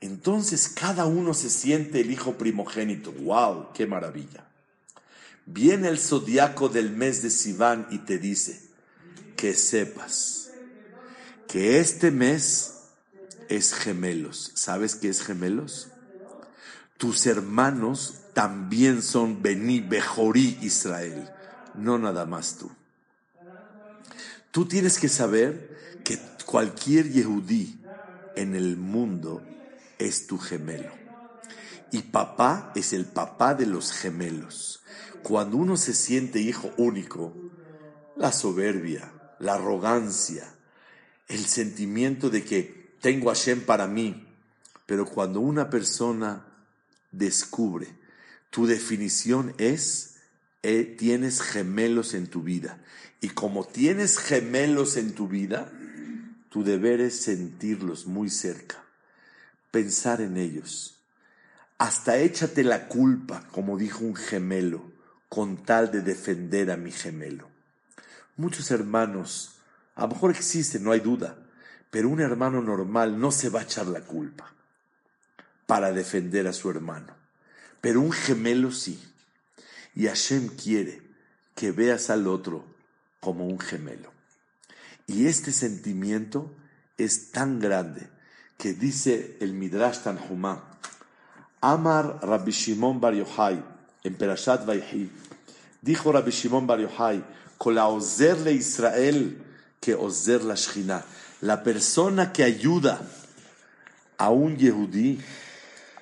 Entonces 0.00 0.68
cada 0.68 1.06
uno 1.06 1.34
se 1.34 1.50
siente 1.50 2.00
el 2.00 2.10
hijo 2.10 2.34
primogénito. 2.34 3.12
¡Wow! 3.12 3.72
¡Qué 3.72 3.86
maravilla! 3.86 4.44
Viene 5.46 5.88
el 5.88 5.98
zodiaco 5.98 6.68
del 6.68 6.90
mes 6.90 7.22
de 7.22 7.30
Sivan 7.30 7.88
y 7.90 7.98
te 7.98 8.18
dice 8.18 8.67
que 9.38 9.54
sepas 9.54 10.50
que 11.46 11.78
este 11.78 12.10
mes 12.10 12.74
es 13.48 13.72
gemelos. 13.72 14.50
¿Sabes 14.54 14.96
qué 14.96 15.08
es 15.08 15.22
gemelos? 15.22 15.88
Tus 16.98 17.24
hermanos 17.26 18.16
también 18.34 19.00
son 19.00 19.40
Bení, 19.40 19.80
Bejorí, 19.80 20.58
Israel, 20.60 21.30
no 21.74 21.98
nada 21.98 22.26
más 22.26 22.58
tú. 22.58 22.68
Tú 24.50 24.66
tienes 24.66 24.98
que 24.98 25.08
saber 25.08 26.00
que 26.02 26.18
cualquier 26.44 27.08
Yehudí 27.08 27.80
en 28.34 28.56
el 28.56 28.76
mundo 28.76 29.40
es 29.98 30.26
tu 30.26 30.38
gemelo. 30.38 30.90
Y 31.92 32.02
papá 32.02 32.72
es 32.74 32.92
el 32.92 33.04
papá 33.06 33.54
de 33.54 33.66
los 33.66 33.92
gemelos. 33.92 34.82
Cuando 35.22 35.58
uno 35.58 35.76
se 35.76 35.94
siente 35.94 36.40
hijo 36.40 36.72
único, 36.76 37.34
la 38.16 38.32
soberbia, 38.32 39.12
la 39.38 39.54
arrogancia, 39.54 40.52
el 41.28 41.44
sentimiento 41.46 42.30
de 42.30 42.44
que 42.44 42.96
tengo 43.00 43.30
a 43.30 43.34
Hashem 43.34 43.62
para 43.62 43.86
mí, 43.86 44.26
pero 44.86 45.06
cuando 45.06 45.40
una 45.40 45.70
persona 45.70 46.46
descubre, 47.12 47.88
tu 48.50 48.66
definición 48.66 49.54
es, 49.58 50.16
eh, 50.62 50.96
tienes 50.98 51.42
gemelos 51.42 52.14
en 52.14 52.26
tu 52.26 52.42
vida. 52.42 52.82
Y 53.20 53.30
como 53.30 53.66
tienes 53.66 54.18
gemelos 54.18 54.96
en 54.96 55.12
tu 55.12 55.28
vida, 55.28 55.70
tu 56.48 56.64
deber 56.64 57.00
es 57.00 57.20
sentirlos 57.20 58.06
muy 58.06 58.30
cerca 58.30 58.88
pensar 59.70 60.20
en 60.20 60.36
ellos. 60.36 61.00
Hasta 61.78 62.18
échate 62.18 62.64
la 62.64 62.88
culpa, 62.88 63.46
como 63.52 63.78
dijo 63.78 64.04
un 64.04 64.16
gemelo, 64.16 64.82
con 65.28 65.62
tal 65.64 65.90
de 65.90 66.00
defender 66.00 66.70
a 66.70 66.76
mi 66.76 66.90
gemelo. 66.90 67.47
Muchos 68.38 68.70
hermanos, 68.70 69.56
a 69.96 70.02
lo 70.02 70.08
mejor 70.08 70.30
existen, 70.30 70.84
no 70.84 70.92
hay 70.92 71.00
duda, 71.00 71.36
pero 71.90 72.08
un 72.08 72.20
hermano 72.20 72.62
normal 72.62 73.18
no 73.18 73.32
se 73.32 73.48
va 73.48 73.60
a 73.60 73.64
echar 73.64 73.86
la 73.88 74.00
culpa 74.00 74.52
para 75.66 75.92
defender 75.92 76.46
a 76.46 76.52
su 76.52 76.70
hermano. 76.70 77.14
Pero 77.80 78.00
un 78.00 78.12
gemelo 78.12 78.70
sí. 78.70 79.02
Y 79.96 80.06
Hashem 80.06 80.50
quiere 80.50 81.02
que 81.56 81.72
veas 81.72 82.10
al 82.10 82.28
otro 82.28 82.64
como 83.18 83.44
un 83.44 83.58
gemelo. 83.58 84.12
Y 85.08 85.26
este 85.26 85.50
sentimiento 85.50 86.54
es 86.96 87.32
tan 87.32 87.58
grande 87.58 88.08
que 88.56 88.72
dice 88.72 89.36
el 89.40 89.52
Midrash 89.52 89.98
Tanhumá, 90.04 90.78
Amar 91.60 92.20
Rabbi 92.22 92.52
Shimon 92.52 93.00
Bar 93.00 93.14
Yochai, 93.14 93.64
en 94.04 94.14
Perashat 94.14 94.64
Vayhi, 94.64 95.10
dijo 95.82 96.12
Rabbi 96.12 96.30
Shimon 96.30 96.68
Bar 96.68 96.78
Yochai, 96.78 97.24
con 97.58 97.74
la 97.74 97.88
le 98.44 98.52
Israel 98.52 99.36
que 99.80 99.94
ozer 99.94 100.44
la 100.44 100.54
Shechina. 100.54 101.04
La 101.40 101.62
persona 101.62 102.32
que 102.32 102.44
ayuda 102.44 103.00
a 104.16 104.30
un 104.30 104.56
Yehudí, 104.56 105.18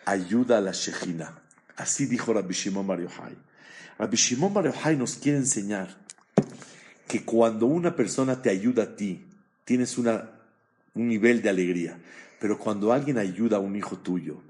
ayuda 0.04 0.58
a 0.58 0.60
la 0.60 0.72
Shechina. 0.72 1.32
Así 1.76 2.06
dijo 2.06 2.32
Rabbi 2.32 2.54
Shimon 2.54 2.86
Bar 2.86 3.00
Yochai. 3.00 3.36
Rabbi 3.98 4.16
Shimon 4.16 4.52
Bar 4.52 4.66
Yochai 4.66 4.96
nos 4.96 5.16
quiere 5.16 5.38
enseñar 5.38 5.96
que 7.08 7.24
cuando 7.24 7.66
una 7.66 7.96
persona 7.96 8.40
te 8.40 8.50
ayuda 8.50 8.82
a 8.84 8.96
ti, 8.96 9.24
tienes 9.64 9.98
una, 9.98 10.30
un 10.94 11.08
nivel 11.08 11.42
de 11.42 11.48
alegría. 11.48 11.98
Pero 12.38 12.58
cuando 12.58 12.92
alguien 12.92 13.18
ayuda 13.18 13.56
a 13.56 13.60
un 13.60 13.76
hijo 13.76 13.96
tuyo, 13.96 14.42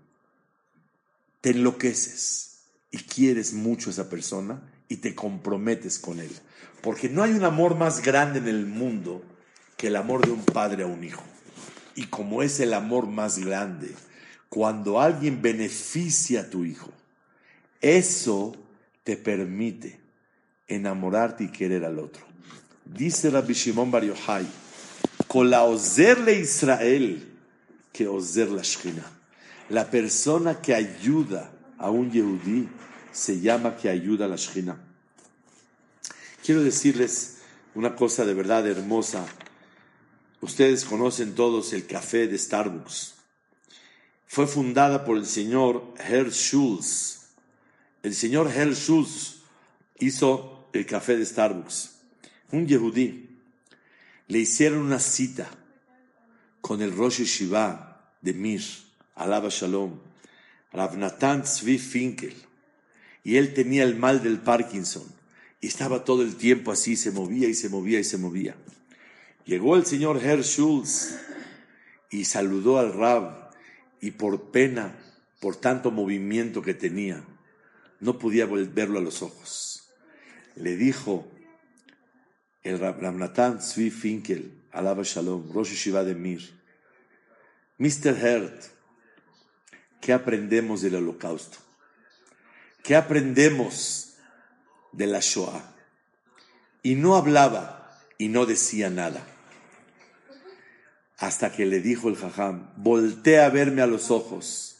te 1.40 1.50
enloqueces 1.50 2.58
y 2.90 2.98
quieres 2.98 3.52
mucho 3.52 3.90
a 3.90 3.92
esa 3.92 4.08
persona 4.10 4.60
y 4.88 4.96
te 4.96 5.14
comprometes 5.14 5.98
con 5.98 6.20
él. 6.20 6.30
Porque 6.82 7.08
no 7.08 7.22
hay 7.22 7.32
un 7.32 7.44
amor 7.44 7.76
más 7.76 8.02
grande 8.02 8.38
en 8.38 8.48
el 8.48 8.66
mundo 8.66 9.22
que 9.76 9.88
el 9.88 9.96
amor 9.96 10.24
de 10.24 10.32
un 10.32 10.44
padre 10.44 10.84
a 10.84 10.86
un 10.86 11.02
hijo. 11.04 11.22
Y 11.94 12.06
como 12.06 12.42
es 12.42 12.60
el 12.60 12.74
amor 12.74 13.06
más 13.06 13.38
grande, 13.38 13.90
cuando 14.48 15.00
alguien 15.00 15.42
beneficia 15.42 16.42
a 16.42 16.50
tu 16.50 16.64
hijo, 16.64 16.90
eso 17.80 18.54
te 19.02 19.16
permite 19.16 20.00
enamorarte 20.68 21.44
y 21.44 21.48
querer 21.48 21.84
al 21.84 21.98
otro. 21.98 22.24
Dice 22.84 23.30
Rabbi 23.30 23.54
Shimon 23.54 23.90
Bar 23.90 24.04
Yochai, 24.04 24.46
con 25.26 25.50
la 25.50 25.66
Israel, 25.68 27.36
que 27.92 28.06
ozer 28.06 28.48
la 28.48 28.62
Shechina. 28.62 29.04
La 29.68 29.90
persona 29.90 30.60
que 30.60 30.74
ayuda 30.74 31.50
a 31.78 31.90
un 31.90 32.10
Yehudí 32.10 32.68
se 33.16 33.40
llama 33.40 33.76
que 33.76 33.88
ayuda 33.88 34.26
a 34.26 34.28
la 34.28 34.36
Shechina. 34.36 34.76
Quiero 36.44 36.62
decirles 36.62 37.38
una 37.74 37.96
cosa 37.96 38.26
de 38.26 38.34
verdad 38.34 38.66
hermosa. 38.66 39.26
Ustedes 40.42 40.84
conocen 40.84 41.34
todos 41.34 41.72
el 41.72 41.86
café 41.86 42.28
de 42.28 42.36
Starbucks. 42.36 43.14
Fue 44.26 44.46
fundada 44.46 45.06
por 45.06 45.16
el 45.16 45.24
señor 45.24 45.94
Herr 45.96 46.30
Schulz. 46.30 47.28
El 48.02 48.14
señor 48.14 48.52
Herr 48.54 48.74
Schulz 48.74 49.36
hizo 49.98 50.68
el 50.74 50.84
café 50.84 51.16
de 51.16 51.24
Starbucks. 51.24 51.92
Un 52.52 52.68
yehudí. 52.68 53.40
Le 54.28 54.40
hicieron 54.40 54.80
una 54.80 55.00
cita 55.00 55.48
con 56.60 56.82
el 56.82 56.94
Rosh 56.94 57.22
Shiva 57.22 58.12
de 58.20 58.34
Mir, 58.34 58.62
Alaba 59.14 59.48
Shalom, 59.48 60.00
Rav 60.72 60.92
Finkel, 61.78 62.46
y 63.26 63.38
él 63.38 63.54
tenía 63.54 63.82
el 63.82 63.96
mal 63.96 64.22
del 64.22 64.38
Parkinson, 64.38 65.02
y 65.60 65.66
estaba 65.66 66.04
todo 66.04 66.22
el 66.22 66.36
tiempo 66.36 66.70
así, 66.70 66.94
se 66.94 67.10
movía 67.10 67.48
y 67.48 67.54
se 67.54 67.68
movía 67.68 67.98
y 67.98 68.04
se 68.04 68.18
movía. 68.18 68.54
Llegó 69.44 69.74
el 69.74 69.84
señor 69.84 70.24
Herr 70.24 70.44
Schulz 70.44 71.18
y 72.08 72.24
saludó 72.24 72.78
al 72.78 72.92
Rab, 72.92 73.50
y 74.00 74.12
por 74.12 74.52
pena, 74.52 74.96
por 75.40 75.56
tanto 75.56 75.90
movimiento 75.90 76.62
que 76.62 76.72
tenía, 76.72 77.24
no 77.98 78.16
podía 78.16 78.46
verlo 78.46 79.00
a 79.00 79.02
los 79.02 79.22
ojos. 79.22 79.90
Le 80.54 80.76
dijo 80.76 81.26
el 82.62 82.78
Rav 82.78 83.02
Natan 83.02 83.58
Tzvi 83.58 83.90
Finkel, 83.90 84.52
Alaba 84.70 85.02
Shalom, 85.02 85.52
Rosh 85.52 85.74
Shiva 85.74 86.04
de 86.04 86.14
Mir, 86.14 86.42
Mr. 87.78 88.24
Hert, 88.24 88.66
¿qué 90.00 90.12
aprendemos 90.12 90.80
del 90.80 90.94
holocausto? 90.94 91.65
¿Qué 92.86 92.94
aprendemos 92.94 94.12
de 94.92 95.08
la 95.08 95.18
Shoah? 95.18 95.74
Y 96.84 96.94
no 96.94 97.16
hablaba 97.16 97.98
y 98.16 98.28
no 98.28 98.46
decía 98.46 98.90
nada. 98.90 99.26
Hasta 101.18 101.50
que 101.50 101.66
le 101.66 101.80
dijo 101.80 102.08
el 102.08 102.14
jajam, 102.14 102.70
voltea 102.76 103.46
a 103.46 103.48
verme 103.48 103.82
a 103.82 103.88
los 103.88 104.12
ojos. 104.12 104.76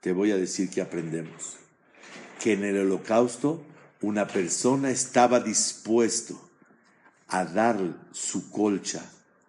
Te 0.00 0.12
voy 0.12 0.32
a 0.32 0.36
decir 0.36 0.68
que 0.68 0.82
aprendemos. 0.82 1.56
Que 2.42 2.52
en 2.52 2.64
el 2.64 2.78
holocausto 2.78 3.64
una 4.02 4.26
persona 4.26 4.90
estaba 4.90 5.40
dispuesto 5.40 6.50
a 7.28 7.46
dar 7.46 7.78
su 8.12 8.50
colcha 8.50 9.02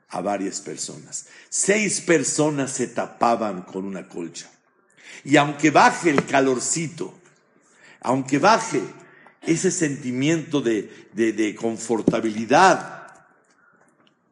a 0.08 0.22
varias 0.22 0.62
personas. 0.62 1.26
Seis 1.50 2.00
personas 2.00 2.72
se 2.72 2.88
tapaban 2.88 3.64
con 3.64 3.84
una 3.84 4.08
colcha. 4.08 4.50
Y 5.26 5.36
aunque 5.36 5.72
baje 5.72 6.10
el 6.10 6.26
calorcito, 6.26 7.17
aunque 8.02 8.40
baje 8.40 8.82
ese 9.42 9.72
sentimiento 9.72 10.62
de, 10.62 11.10
de, 11.14 11.56
confortabilidad, 11.56 13.08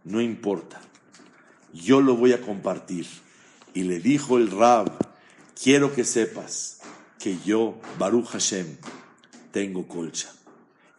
no 0.03 0.21
importa. 0.21 0.81
Yo 1.73 2.01
lo 2.01 2.15
voy 2.15 2.33
a 2.33 2.41
compartir. 2.41 3.07
Y 3.73 3.83
le 3.83 3.99
dijo 3.99 4.37
el 4.37 4.51
Rab, 4.51 4.91
quiero 5.61 5.93
que 5.93 6.03
sepas 6.03 6.79
que 7.19 7.37
yo, 7.45 7.79
Baruch 7.97 8.27
Hashem, 8.27 8.77
tengo 9.51 9.87
colcha. 9.87 10.33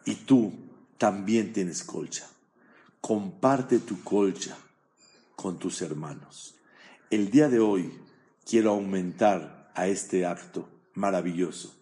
Y 0.05 0.15
tú 0.15 0.53
también 0.97 1.53
tienes 1.53 1.83
colcha. 1.83 2.27
Comparte 3.01 3.79
tu 3.79 4.03
colcha 4.03 4.57
con 5.35 5.59
tus 5.59 5.81
hermanos. 5.81 6.55
El 7.09 7.29
día 7.29 7.49
de 7.49 7.59
hoy 7.59 7.93
quiero 8.45 8.71
aumentar 8.71 9.71
a 9.75 9.87
este 9.87 10.25
acto 10.25 10.67
maravilloso. 10.95 11.76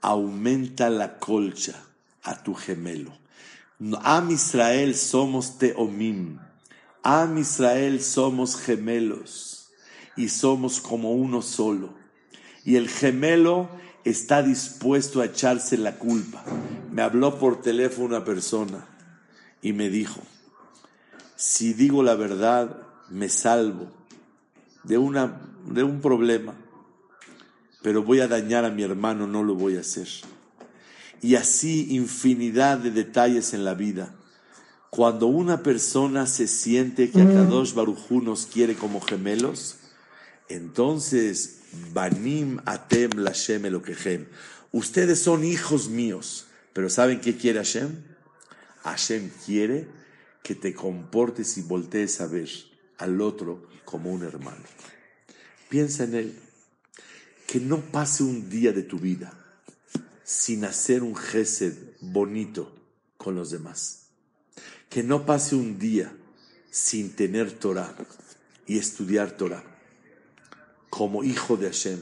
Aumenta 0.00 0.90
la 0.90 1.18
colcha 1.18 1.74
a 2.22 2.42
tu 2.42 2.54
gemelo. 2.54 3.12
Am 4.02 4.30
Israel 4.30 4.94
somos 4.94 5.58
teomim. 5.58 6.38
Am 7.02 7.38
Israel 7.38 8.00
somos 8.00 8.56
gemelos 8.56 9.70
y 10.16 10.28
somos 10.28 10.80
como 10.80 11.12
uno 11.12 11.42
solo. 11.42 11.94
Y 12.64 12.76
el 12.76 12.88
gemelo 12.88 13.70
está 14.04 14.42
dispuesto 14.42 15.20
a 15.20 15.26
echarse 15.26 15.78
la 15.78 15.96
culpa. 15.96 16.44
Me 16.92 17.02
habló 17.02 17.38
por 17.38 17.62
teléfono 17.62 18.06
una 18.06 18.24
persona 18.24 18.86
y 19.62 19.72
me 19.72 19.88
dijo, 19.88 20.20
si 21.36 21.72
digo 21.72 22.02
la 22.02 22.14
verdad, 22.14 22.76
me 23.08 23.28
salvo 23.28 23.88
de, 24.84 24.98
una, 24.98 25.40
de 25.66 25.82
un 25.82 26.00
problema, 26.00 26.54
pero 27.82 28.02
voy 28.02 28.20
a 28.20 28.28
dañar 28.28 28.64
a 28.64 28.70
mi 28.70 28.82
hermano, 28.82 29.26
no 29.26 29.42
lo 29.42 29.54
voy 29.54 29.76
a 29.76 29.80
hacer. 29.80 30.08
Y 31.22 31.34
así 31.34 31.94
infinidad 31.94 32.78
de 32.78 32.90
detalles 32.90 33.54
en 33.54 33.64
la 33.64 33.74
vida. 33.74 34.14
Cuando 34.90 35.26
una 35.26 35.62
persona 35.62 36.26
se 36.26 36.48
siente 36.48 37.10
que 37.10 37.22
Akadosh 37.22 37.74
Barujú 37.74 38.20
nos 38.22 38.46
quiere 38.46 38.74
como 38.74 39.00
gemelos, 39.00 39.76
entonces, 40.48 41.60
Banim 41.92 42.60
Atem 42.66 43.10
Lashem 43.16 43.64
Elokehem. 43.64 44.26
Ustedes 44.72 45.20
son 45.20 45.44
hijos 45.44 45.88
míos, 45.88 46.46
pero 46.72 46.90
¿saben 46.90 47.20
qué 47.20 47.36
quiere 47.36 47.60
Hashem? 47.60 48.02
Hashem 48.82 49.30
quiere 49.46 49.86
que 50.42 50.54
te 50.56 50.74
comportes 50.74 51.56
y 51.56 51.62
voltees 51.62 52.20
a 52.20 52.26
ver 52.26 52.48
al 52.98 53.20
otro 53.20 53.68
como 53.84 54.10
un 54.12 54.24
hermano. 54.24 54.64
Piensa 55.68 56.04
en 56.04 56.14
él. 56.14 56.34
Que 57.50 57.58
no 57.58 57.80
pase 57.80 58.22
un 58.22 58.48
día 58.48 58.70
de 58.70 58.84
tu 58.84 59.00
vida 59.00 59.32
sin 60.22 60.64
hacer 60.64 61.02
un 61.02 61.16
gesed 61.16 61.74
bonito 62.00 62.72
con 63.16 63.34
los 63.34 63.50
demás. 63.50 64.10
Que 64.88 65.02
no 65.02 65.26
pase 65.26 65.56
un 65.56 65.76
día 65.76 66.16
sin 66.70 67.10
tener 67.10 67.50
Torah 67.50 67.96
y 68.68 68.78
estudiar 68.78 69.32
Torah 69.32 69.64
como 70.90 71.24
hijo 71.24 71.56
de 71.56 71.66
Hashem. 71.66 71.98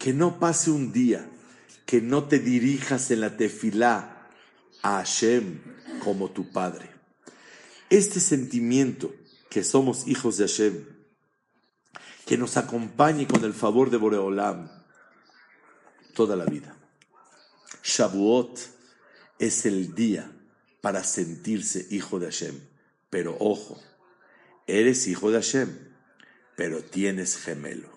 Que 0.00 0.12
no 0.12 0.40
pase 0.40 0.72
un 0.72 0.92
día 0.92 1.30
que 1.84 2.00
no 2.00 2.24
te 2.24 2.40
dirijas 2.40 3.12
en 3.12 3.20
la 3.20 3.36
tefilá 3.36 4.26
a 4.82 4.96
Hashem 4.96 5.60
como 6.02 6.32
tu 6.32 6.50
padre. 6.50 6.90
Este 7.88 8.18
sentimiento 8.18 9.14
que 9.48 9.62
somos 9.62 10.08
hijos 10.08 10.38
de 10.38 10.48
Hashem, 10.48 10.95
que 12.26 12.36
nos 12.36 12.56
acompañe 12.56 13.26
con 13.28 13.44
el 13.44 13.54
favor 13.54 13.88
de 13.88 13.96
Boreolam 13.96 14.68
toda 16.12 16.34
la 16.34 16.44
vida. 16.44 16.76
Shavuot 17.84 18.58
es 19.38 19.64
el 19.64 19.94
día 19.94 20.32
para 20.80 21.04
sentirse 21.04 21.86
hijo 21.88 22.18
de 22.18 22.26
Hashem. 22.26 22.60
Pero 23.10 23.36
ojo, 23.38 23.80
eres 24.66 25.06
hijo 25.06 25.30
de 25.30 25.36
Hashem, 25.36 25.78
pero 26.56 26.82
tienes 26.82 27.36
gemelo. 27.36 27.88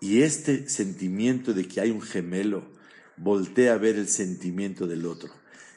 Y 0.00 0.20
este 0.20 0.68
sentimiento 0.68 1.54
de 1.54 1.66
que 1.66 1.80
hay 1.80 1.90
un 1.90 2.02
gemelo 2.02 2.62
voltea 3.16 3.72
a 3.72 3.78
ver 3.78 3.96
el 3.96 4.08
sentimiento 4.08 4.86
del 4.86 5.06
otro. 5.06 5.32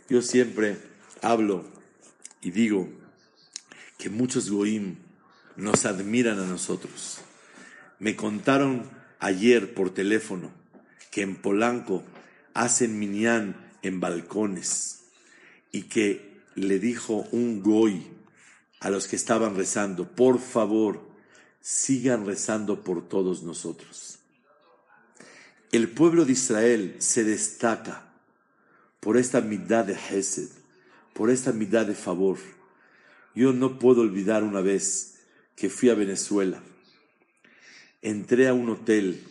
Yo 0.09 0.21
siempre 0.21 0.77
hablo 1.21 1.65
y 2.41 2.51
digo 2.51 2.89
que 3.97 4.09
muchos 4.09 4.49
goim 4.49 4.97
nos 5.55 5.85
admiran 5.85 6.39
a 6.39 6.45
nosotros. 6.45 7.21
Me 7.99 8.15
contaron 8.15 8.89
ayer 9.19 9.73
por 9.73 9.93
teléfono 9.93 10.51
que 11.12 11.21
en 11.21 11.35
Polanco 11.35 12.03
hacen 12.53 12.97
minyan 12.97 13.55
en 13.81 13.99
balcones 13.99 15.01
y 15.71 15.83
que 15.83 16.41
le 16.55 16.79
dijo 16.79 17.27
un 17.31 17.62
goy 17.62 18.07
a 18.79 18.89
los 18.89 19.07
que 19.07 19.15
estaban 19.15 19.55
rezando, 19.55 20.09
por 20.09 20.39
favor, 20.39 21.01
sigan 21.62 22.25
rezando 22.25 22.83
por 22.83 23.07
todos 23.07 23.43
nosotros. 23.43 24.19
El 25.71 25.89
pueblo 25.89 26.25
de 26.25 26.31
Israel 26.31 26.95
se 26.99 27.23
destaca 27.23 28.12
por 28.99 29.17
esta 29.17 29.41
mitad 29.41 29.85
de 29.85 29.93
Hesed, 29.93 30.49
por 31.13 31.29
esta 31.29 31.51
mitad 31.51 31.85
de 31.85 31.95
favor. 31.95 32.38
Yo 33.35 33.53
no 33.53 33.77
puedo 33.77 34.01
olvidar 34.01 34.43
una 34.43 34.62
vez 34.62 35.19
que 35.55 35.69
fui 35.69 35.89
a 35.89 35.95
Venezuela. 35.95 36.63
Entré 38.01 38.47
a 38.47 38.53
un 38.53 38.69
hotel, 38.69 39.23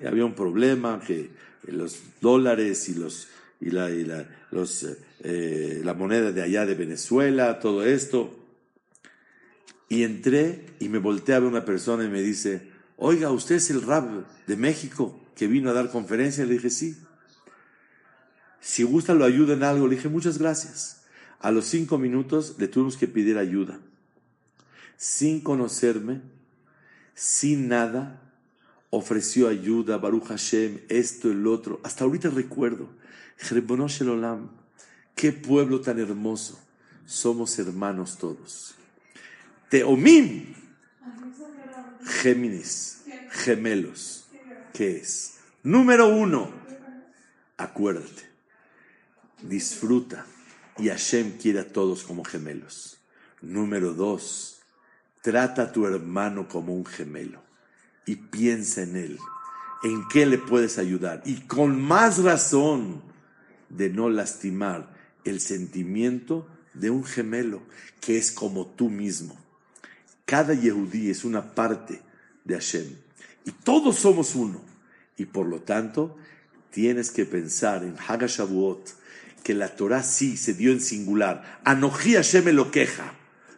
y 0.00 0.06
había 0.06 0.24
un 0.24 0.34
problema 0.34 1.00
que 1.06 1.30
los 1.66 2.00
dólares 2.20 2.88
y 2.88 2.94
los 2.94 3.28
y 3.60 3.70
la, 3.70 4.26
los, 4.50 4.86
eh, 5.22 5.82
la 5.84 5.94
moneda 5.94 6.32
de 6.32 6.42
allá 6.42 6.64
de 6.64 6.74
Venezuela, 6.74 7.60
todo 7.60 7.84
esto. 7.84 8.34
Y 9.88 10.02
entré 10.02 10.66
y 10.78 10.88
me 10.88 10.98
volteé 10.98 11.34
a 11.34 11.40
ver 11.40 11.48
una 11.48 11.64
persona 11.64 12.04
y 12.04 12.08
me 12.08 12.22
dice, 12.22 12.70
oiga, 12.96 13.30
usted 13.30 13.56
es 13.56 13.70
el 13.70 13.82
rab 13.82 14.24
de 14.46 14.56
México 14.56 15.20
que 15.36 15.46
vino 15.46 15.70
a 15.70 15.74
dar 15.74 15.90
conferencia. 15.90 16.46
Le 16.46 16.54
dije, 16.54 16.70
sí. 16.70 16.96
Si 18.60 18.82
gusta 18.82 19.14
lo 19.14 19.24
ayuda 19.24 19.54
en 19.54 19.62
algo. 19.62 19.88
Le 19.88 19.96
dije, 19.96 20.08
muchas 20.08 20.38
gracias. 20.38 21.02
A 21.40 21.50
los 21.50 21.66
cinco 21.66 21.98
minutos 21.98 22.56
le 22.58 22.68
tuvimos 22.68 22.96
que 22.96 23.08
pedir 23.08 23.36
ayuda. 23.36 23.80
Sin 24.96 25.40
conocerme, 25.40 26.20
sin 27.20 27.68
nada, 27.68 28.18
ofreció 28.88 29.48
ayuda, 29.48 29.98
Baruch 29.98 30.28
Hashem, 30.28 30.80
esto, 30.88 31.30
el 31.30 31.46
otro. 31.46 31.78
Hasta 31.84 32.04
ahorita 32.04 32.30
recuerdo. 32.30 32.88
Olam, 34.00 34.48
qué 35.14 35.30
pueblo 35.30 35.82
tan 35.82 35.98
hermoso. 35.98 36.58
Somos 37.04 37.58
hermanos 37.58 38.16
todos. 38.16 38.74
Teomim, 39.68 40.54
Géminis, 42.02 43.02
gemelos. 43.30 44.24
¿Qué 44.72 44.96
es? 44.96 45.34
Número 45.62 46.08
uno, 46.08 46.50
acuérdate, 47.58 48.22
disfruta 49.42 50.24
y 50.78 50.88
Hashem 50.88 51.36
quiere 51.36 51.60
a 51.60 51.68
todos 51.70 52.02
como 52.02 52.24
gemelos. 52.24 52.96
Número 53.42 53.92
dos, 53.92 54.59
trata 55.22 55.62
a 55.62 55.72
tu 55.72 55.86
hermano 55.86 56.48
como 56.48 56.74
un 56.74 56.86
gemelo 56.86 57.42
y 58.06 58.16
piensa 58.16 58.82
en 58.82 58.96
él, 58.96 59.18
en 59.82 60.06
qué 60.08 60.26
le 60.26 60.38
puedes 60.38 60.78
ayudar 60.78 61.22
y 61.24 61.42
con 61.42 61.80
más 61.80 62.22
razón 62.22 63.02
de 63.68 63.90
no 63.90 64.10
lastimar 64.10 64.94
el 65.24 65.40
sentimiento 65.40 66.48
de 66.74 66.90
un 66.90 67.04
gemelo 67.04 67.62
que 68.00 68.18
es 68.18 68.32
como 68.32 68.66
tú 68.66 68.88
mismo. 68.88 69.38
Cada 70.24 70.54
Yehudí 70.54 71.10
es 71.10 71.24
una 71.24 71.54
parte 71.54 72.00
de 72.44 72.54
Hashem 72.54 72.86
y 73.44 73.50
todos 73.52 73.96
somos 73.96 74.34
uno. 74.34 74.60
Y 75.16 75.26
por 75.26 75.46
lo 75.46 75.60
tanto, 75.60 76.16
tienes 76.70 77.10
que 77.10 77.26
pensar 77.26 77.84
en 77.84 77.96
Hagashavuot, 77.98 78.94
que 79.42 79.54
la 79.54 79.74
Torah 79.74 80.02
sí 80.02 80.36
se 80.36 80.54
dio 80.54 80.72
en 80.72 80.80
singular. 80.80 81.60
Anoji 81.64 82.14
Hashem 82.14 82.48
lo 82.50 82.70
queja. 82.70 83.14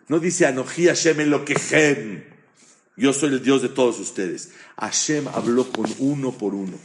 No 0.09 0.19
dice 0.19 0.47
Anoji 0.47 0.87
Hashem 0.87 1.29
lo 1.29 1.45
quejem. 1.45 2.25
Yo 2.97 3.13
soy 3.13 3.31
el 3.31 3.43
Dios 3.43 3.63
de 3.63 3.69
todos 3.69 3.99
ustedes. 4.01 4.53
Hashem 4.77 5.29
habló 5.29 5.71
con 5.71 5.87
uno 5.99 6.33
por 6.33 6.55
uno. 6.55 6.77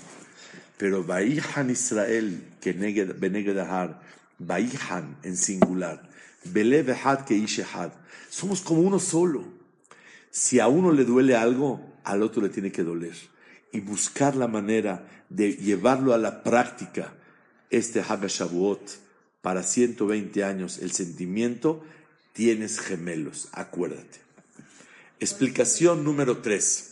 Pero 0.77 1.03
Baihan 1.03 1.69
Israel, 1.69 2.43
que 2.61 2.71
Benegedahar, 2.73 4.01
Baihan 4.37 5.17
en 5.23 5.35
singular, 5.35 6.07
Belevehad 6.45 7.25
que 7.25 7.33
Ishehad. 7.33 7.91
Somos 8.29 8.61
como 8.61 8.81
uno 8.81 8.99
solo. 8.99 9.43
Si 10.29 10.59
a 10.59 10.67
uno 10.67 10.91
le 10.91 11.03
duele 11.03 11.35
algo, 11.35 11.97
al 12.03 12.21
otro 12.21 12.43
le 12.43 12.49
tiene 12.49 12.71
que 12.71 12.83
doler. 12.83 13.15
Y 13.71 13.79
buscar 13.79 14.35
la 14.35 14.47
manera 14.47 15.07
de 15.29 15.53
llevarlo 15.53 16.13
a 16.13 16.17
la 16.17 16.43
práctica, 16.43 17.15
este 17.69 17.99
Hagashavuot, 17.99 19.07
para 19.41 19.63
120 19.63 20.43
años, 20.43 20.79
el 20.79 20.91
sentimiento, 20.91 21.83
tienes 22.37 22.79
gemelos, 22.79 23.49
acuérdate. 23.51 24.19
Explicación 25.19 26.03
número 26.03 26.37
3. 26.37 26.91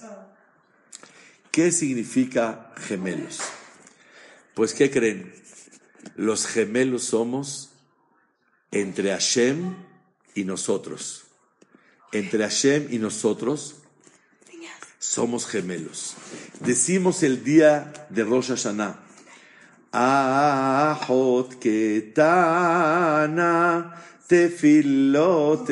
¿Qué 1.51 1.71
significa 1.71 2.73
gemelos? 2.77 3.41
Pues, 4.55 4.73
¿qué 4.73 4.89
creen? 4.89 5.31
Los 6.15 6.47
gemelos 6.47 7.03
somos 7.03 7.69
entre 8.71 9.12
Hashem 9.12 9.75
y 10.33 10.46
nosotros. 10.46 11.25
Entre 12.12 12.39
Hashem 12.39 12.87
y 12.89 12.98
nosotros 12.98 13.75
somos 14.98 15.46
gemelos. 15.46 16.15
Decimos 16.62 17.21
el 17.21 17.43
día 17.43 18.08
de 18.10 18.23
Rosh 18.23 18.48
Hashanah. 18.48 19.00
Ahot 19.91 21.60
ketana 21.60 23.06
tefiloteha. 24.28 25.65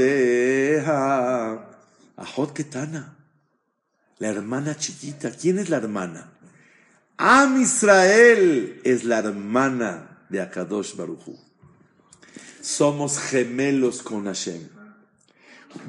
Ahot 2.17 2.53
ketana. 2.53 3.17
La 4.19 4.27
hermana 4.29 4.77
chiquita. 4.77 5.31
¿Quién 5.31 5.59
es 5.59 5.69
la 5.69 5.77
hermana? 5.77 6.31
Am 7.17 7.61
Israel 7.61 8.81
es 8.83 9.03
la 9.03 9.19
hermana 9.19 10.25
de 10.29 10.41
Akadosh 10.41 10.95
Baruchu. 10.95 11.37
Somos 12.61 13.19
gemelos 13.19 14.01
con 14.01 14.25
Hashem. 14.25 14.69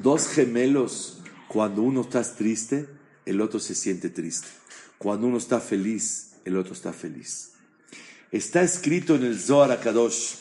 Dos 0.02 0.28
gemelos, 0.28 1.18
cuando 1.48 1.82
uno 1.82 2.02
está 2.02 2.22
triste, 2.22 2.88
el 3.26 3.40
otro 3.40 3.60
se 3.60 3.74
siente 3.74 4.10
triste. 4.10 4.48
Cuando 4.98 5.26
uno 5.26 5.38
está 5.38 5.60
feliz, 5.60 6.32
el 6.44 6.56
otro 6.56 6.72
está 6.72 6.92
feliz. 6.92 7.52
Está 8.32 8.62
escrito 8.62 9.14
en 9.14 9.24
el 9.24 9.38
Zohar 9.38 9.70
Akadosh, 9.70 10.36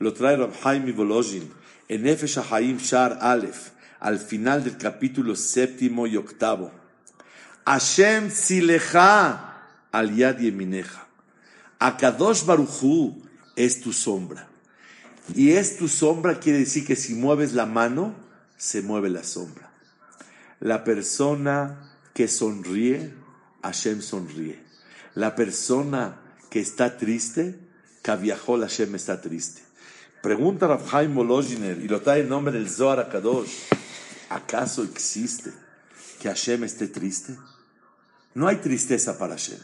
lo 0.00 0.12
trae 0.14 0.36
Rab 0.36 0.52
Haim 0.64 0.92
Volozhin, 0.94 1.52
en 1.88 2.02
Nefesh 2.02 2.38
HaHaim 2.38 2.78
Shar 2.78 3.18
Aleph, 3.20 3.70
al 4.00 4.18
final 4.18 4.64
del 4.64 4.78
capítulo 4.78 5.36
séptimo 5.36 6.06
y 6.06 6.16
octavo. 6.16 6.72
Hashem 7.66 8.30
sileja 8.30 9.68
al 9.92 10.16
yad 10.16 10.38
yemineja. 10.38 11.06
Akadosh 11.78 12.44
baruchu 12.44 13.22
es 13.54 13.80
tu 13.82 13.92
sombra. 13.92 14.48
Y 15.34 15.50
es 15.50 15.76
tu 15.76 15.86
sombra 15.86 16.40
quiere 16.40 16.60
decir 16.60 16.86
que 16.86 16.96
si 16.96 17.14
mueves 17.14 17.52
la 17.52 17.66
mano, 17.66 18.14
se 18.56 18.80
mueve 18.80 19.10
la 19.10 19.22
sombra. 19.22 19.70
La 20.60 20.82
persona 20.82 21.92
que 22.14 22.26
sonríe, 22.26 23.14
Hashem 23.62 24.00
sonríe. 24.00 24.58
La 25.14 25.34
persona 25.34 26.20
que 26.48 26.60
está 26.60 26.96
triste, 26.96 27.58
Kaviahol 28.02 28.62
Hashem 28.62 28.94
está 28.94 29.20
triste. 29.20 29.69
Pregunta 30.22 30.66
a 30.66 30.78
Chaim 30.78 31.12
Molojiner 31.12 31.78
y 31.78 31.88
lo 31.88 32.02
trae 32.02 32.20
en 32.20 32.28
nombre 32.28 32.52
del 32.52 32.68
Zohar 32.68 33.08
Kadosh. 33.08 33.70
¿Acaso 34.28 34.84
existe 34.84 35.50
que 36.20 36.28
Hashem 36.28 36.64
esté 36.64 36.88
triste? 36.88 37.36
No 38.34 38.46
hay 38.46 38.56
tristeza 38.56 39.16
para 39.16 39.32
Hashem. 39.32 39.58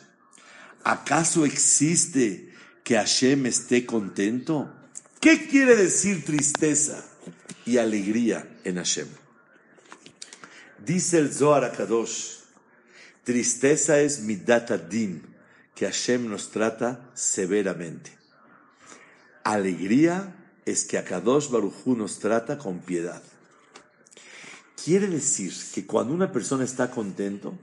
¿Acaso 0.83 1.45
existe 1.45 2.55
que 2.83 2.97
Hashem 2.97 3.45
esté 3.47 3.85
contento? 3.85 4.73
¿Qué 5.21 5.47
quiere 5.47 5.77
decir 5.77 6.25
tristeza 6.25 7.05
y 7.67 7.77
alegría 7.77 8.49
en 8.65 8.77
Hashem? 8.77 9.09
Dice 10.79 11.19
el 11.19 11.35
Zohar 11.35 11.71
Kadosh, 11.77 12.39
tristeza 13.25 14.01
es 14.01 14.21
midat 14.21 14.71
din, 14.89 15.23
que 15.75 15.85
Hashem 15.85 16.31
nos 16.31 16.51
trata 16.51 17.11
severamente. 17.13 18.17
Alegría 19.45 20.36
es 20.67 20.85
que 20.85 20.99
Akadosh 20.99 21.49
Barujú 21.49 21.97
nos 21.97 22.19
trata 22.19 22.59
con 22.59 22.81
piedad. 22.81 23.23
Quiere 24.85 25.07
decir 25.07 25.53
que 25.73 25.87
cuando 25.87 26.13
una 26.13 26.33
persona 26.33 26.65
está 26.65 26.91
contento, 26.91 27.55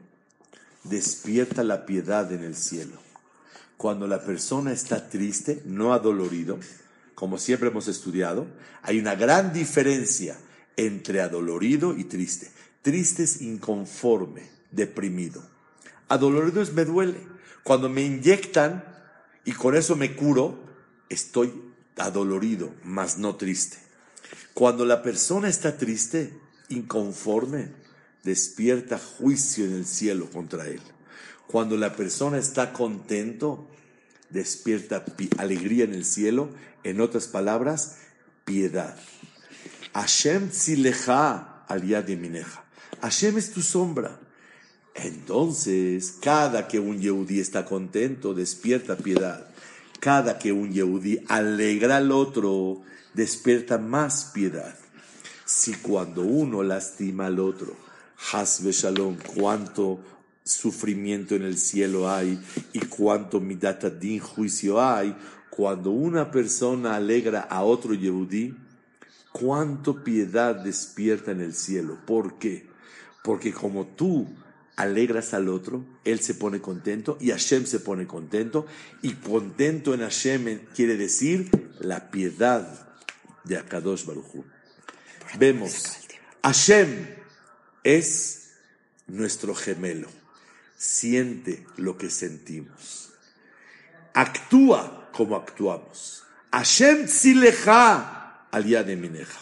despierta 0.83 1.63
la 1.63 1.85
piedad 1.85 2.31
en 2.31 2.43
el 2.43 2.55
cielo. 2.55 2.97
Cuando 3.77 4.07
la 4.07 4.23
persona 4.23 4.71
está 4.71 5.09
triste, 5.09 5.61
no 5.65 5.93
adolorido, 5.93 6.59
como 7.13 7.37
siempre 7.37 7.69
hemos 7.69 7.89
estudiado, 7.89 8.47
hay 8.81 8.99
una 8.99 9.15
gran 9.15 9.51
diferencia 9.53 10.37
entre 10.77 11.21
adolorido 11.21 11.95
y 11.97 12.05
triste. 12.05 12.51
Triste 12.81 13.23
es 13.23 13.41
inconforme, 13.41 14.49
deprimido. 14.71 15.43
Adolorido 16.07 16.61
es 16.61 16.73
me 16.73 16.85
duele. 16.85 17.19
Cuando 17.63 17.89
me 17.89 18.01
inyectan 18.01 18.83
y 19.45 19.51
con 19.51 19.75
eso 19.75 19.95
me 19.95 20.15
curo, 20.15 20.57
estoy 21.09 21.72
adolorido, 21.97 22.73
mas 22.83 23.17
no 23.17 23.35
triste. 23.35 23.77
Cuando 24.53 24.85
la 24.85 25.01
persona 25.01 25.49
está 25.49 25.77
triste, 25.77 26.33
inconforme, 26.69 27.69
despierta 28.23 28.97
juicio 28.97 29.65
en 29.65 29.73
el 29.73 29.85
cielo 29.85 30.29
contra 30.29 30.67
él. 30.67 30.81
Cuando 31.47 31.77
la 31.77 31.95
persona 31.95 32.37
está 32.37 32.73
contento, 32.73 33.69
despierta 34.29 35.05
alegría 35.37 35.83
en 35.83 35.93
el 35.93 36.05
cielo. 36.05 36.49
En 36.83 36.99
otras 36.99 37.27
palabras, 37.27 37.97
piedad. 38.45 38.97
Hashem 39.93 40.49
tzileja 40.49 41.63
al 41.67 41.87
de 41.87 42.15
mineja. 42.15 42.65
Hashem 43.01 43.37
es 43.37 43.51
tu 43.51 43.61
sombra. 43.61 44.19
Entonces, 44.95 46.15
cada 46.21 46.67
que 46.67 46.79
un 46.79 46.99
Yehudí 46.99 47.39
está 47.39 47.65
contento, 47.65 48.33
despierta 48.33 48.97
piedad. 48.97 49.52
Cada 50.03 50.37
que 50.37 50.51
un 50.51 50.69
Yehudí 50.69 51.23
alegra 51.29 51.95
al 51.95 52.11
otro, 52.11 52.81
despierta 53.13 53.77
más 53.77 54.31
piedad. 54.33 54.75
Si 55.45 55.75
cuando 55.75 56.23
uno 56.23 56.61
lastima 56.61 57.27
al 57.27 57.39
otro, 57.39 57.73
Hasbe 58.33 58.73
Shalom, 58.73 59.15
cuánto 59.33 60.01
sufrimiento 60.43 61.35
en 61.35 61.43
el 61.43 61.57
cielo 61.57 62.11
hay 62.11 62.37
y 62.73 62.79
cuánto 62.79 63.39
midatadin 63.39 64.19
juicio 64.19 64.81
hay, 64.81 65.15
cuando 65.49 65.91
una 65.91 66.29
persona 66.31 66.97
alegra 66.97 67.39
a 67.39 67.63
otro 67.63 67.93
Yehudí, 67.93 68.57
cuánto 69.31 70.03
piedad 70.03 70.53
despierta 70.53 71.31
en 71.31 71.39
el 71.39 71.53
cielo. 71.53 71.97
¿Por 72.05 72.39
qué? 72.39 72.67
Porque 73.23 73.53
como 73.53 73.85
tú 73.85 74.27
alegras 74.75 75.33
al 75.33 75.49
otro, 75.49 75.85
él 76.03 76.19
se 76.19 76.33
pone 76.33 76.61
contento 76.61 77.17
y 77.19 77.31
Hashem 77.31 77.65
se 77.65 77.79
pone 77.79 78.07
contento. 78.07 78.65
Y 79.01 79.13
contento 79.13 79.93
en 79.93 80.01
Hashem 80.01 80.65
quiere 80.75 80.97
decir 80.97 81.49
la 81.79 82.11
piedad 82.11 82.89
de 83.43 83.57
Akadosh 83.57 84.05
Baruchu. 84.05 84.45
Vemos, 85.37 85.97
Hashem 86.43 87.07
es 87.83 88.51
nuestro 89.07 89.55
gemelo, 89.55 90.07
siente 90.77 91.65
lo 91.77 91.97
que 91.97 92.09
sentimos, 92.09 93.13
actúa 94.13 95.09
como 95.11 95.35
actuamos. 95.35 96.23
Hashem 96.51 97.07
tzileja 97.07 98.47
al 98.51 98.63
de 98.63 98.95
mineja. 98.95 99.39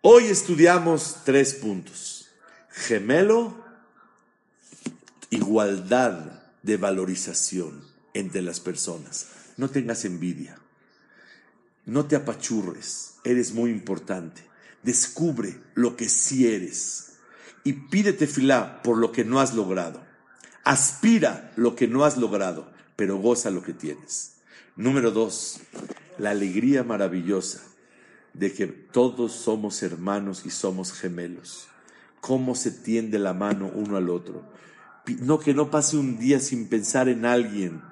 Hoy 0.00 0.24
estudiamos 0.24 1.18
tres 1.24 1.54
puntos. 1.54 2.28
Gemelo, 2.70 3.67
igualdad 5.30 6.42
de 6.62 6.76
valorización 6.76 7.82
entre 8.14 8.42
las 8.42 8.60
personas. 8.60 9.28
No 9.56 9.68
tengas 9.68 10.04
envidia. 10.04 10.58
No 11.84 12.06
te 12.06 12.16
apachurres. 12.16 13.14
Eres 13.24 13.52
muy 13.52 13.70
importante. 13.70 14.42
Descubre 14.82 15.60
lo 15.74 15.96
que 15.96 16.08
sí 16.08 16.46
eres. 16.46 17.16
Y 17.64 17.72
pídete 17.72 18.26
filá 18.26 18.82
por 18.82 18.98
lo 18.98 19.12
que 19.12 19.24
no 19.24 19.40
has 19.40 19.54
logrado. 19.54 20.06
Aspira 20.64 21.52
lo 21.56 21.74
que 21.74 21.88
no 21.88 22.04
has 22.04 22.16
logrado, 22.16 22.70
pero 22.96 23.16
goza 23.18 23.50
lo 23.50 23.62
que 23.62 23.72
tienes. 23.72 24.36
Número 24.76 25.10
dos, 25.10 25.60
la 26.18 26.30
alegría 26.30 26.84
maravillosa 26.84 27.62
de 28.34 28.52
que 28.52 28.66
todos 28.66 29.32
somos 29.32 29.82
hermanos 29.82 30.42
y 30.44 30.50
somos 30.50 30.92
gemelos. 30.92 31.68
Cómo 32.20 32.54
se 32.54 32.70
tiende 32.70 33.18
la 33.18 33.32
mano 33.32 33.70
uno 33.74 33.96
al 33.96 34.10
otro 34.10 34.44
no 35.20 35.38
que 35.38 35.54
no 35.54 35.70
pase 35.70 35.96
un 35.96 36.18
día 36.18 36.40
sin 36.40 36.68
pensar 36.68 37.08
en 37.08 37.24
alguien, 37.24 37.82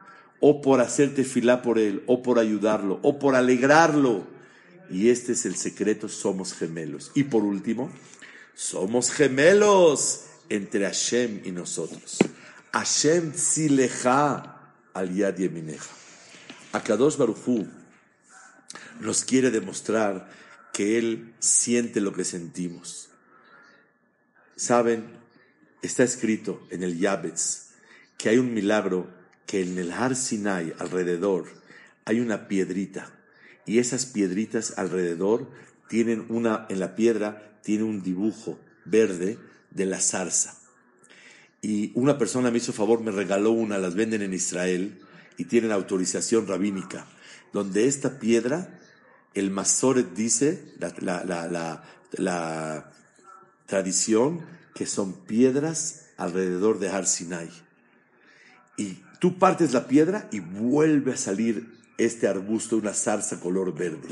o 0.40 0.60
por 0.60 0.80
hacerte 0.80 1.24
filá 1.24 1.62
por 1.62 1.78
él, 1.78 2.02
o 2.06 2.22
por 2.22 2.38
ayudarlo, 2.38 3.00
o 3.02 3.18
por 3.18 3.34
alegrarlo. 3.34 4.26
Y 4.90 5.08
este 5.08 5.32
es 5.32 5.46
el 5.46 5.56
secreto, 5.56 6.08
somos 6.08 6.54
gemelos. 6.54 7.10
Y 7.14 7.24
por 7.24 7.42
último, 7.42 7.90
somos 8.54 9.10
gemelos 9.10 10.26
entre 10.48 10.84
Hashem 10.84 11.42
y 11.44 11.50
nosotros. 11.50 12.18
Hashem 12.72 13.32
tzileja 13.32 14.72
al 14.92 15.14
yad 15.14 15.36
yemineja. 15.36 15.90
Akadosh 16.72 17.16
Baruchu 17.16 17.66
nos 19.00 19.24
quiere 19.24 19.50
demostrar 19.50 20.28
que 20.72 20.98
Él 20.98 21.34
siente 21.38 22.00
lo 22.00 22.12
que 22.12 22.24
sentimos. 22.24 23.08
Saben, 24.56 25.15
está 25.86 26.04
escrito 26.04 26.66
en 26.70 26.82
el 26.82 26.98
Yabetz 26.98 27.70
que 28.18 28.28
hay 28.28 28.38
un 28.38 28.54
milagro 28.54 29.08
que 29.46 29.62
en 29.62 29.78
el 29.78 29.92
Har 29.92 30.16
Sinai 30.16 30.74
alrededor 30.78 31.46
hay 32.04 32.20
una 32.20 32.48
piedrita 32.48 33.12
y 33.64 33.78
esas 33.78 34.06
piedritas 34.06 34.74
alrededor 34.76 35.50
tienen 35.88 36.26
una, 36.28 36.66
en 36.68 36.80
la 36.80 36.94
piedra 36.94 37.58
tiene 37.62 37.84
un 37.84 38.02
dibujo 38.02 38.58
verde 38.84 39.38
de 39.70 39.86
la 39.86 40.00
zarza. 40.00 40.56
Y 41.60 41.90
una 41.94 42.16
persona 42.16 42.50
me 42.50 42.58
hizo 42.58 42.72
favor, 42.72 43.00
me 43.00 43.10
regaló 43.10 43.50
una, 43.50 43.78
las 43.78 43.94
venden 43.94 44.22
en 44.22 44.34
Israel 44.34 45.00
y 45.36 45.44
tienen 45.44 45.72
autorización 45.72 46.46
rabínica, 46.46 47.06
donde 47.52 47.86
esta 47.86 48.18
piedra, 48.18 48.78
el 49.34 49.50
Masoret 49.50 50.14
dice, 50.14 50.74
la, 50.78 51.82
tradición, 53.66 54.42
que 54.76 54.84
son 54.84 55.14
piedras 55.14 56.10
alrededor 56.18 56.78
de 56.78 56.90
Har 56.90 57.06
Sinai. 57.06 57.48
Y 58.76 59.02
tú 59.20 59.38
partes 59.38 59.72
la 59.72 59.88
piedra 59.88 60.28
y 60.30 60.40
vuelve 60.40 61.14
a 61.14 61.16
salir 61.16 61.74
este 61.96 62.28
arbusto, 62.28 62.76
una 62.76 62.92
zarza 62.92 63.40
color 63.40 63.74
verde. 63.74 64.08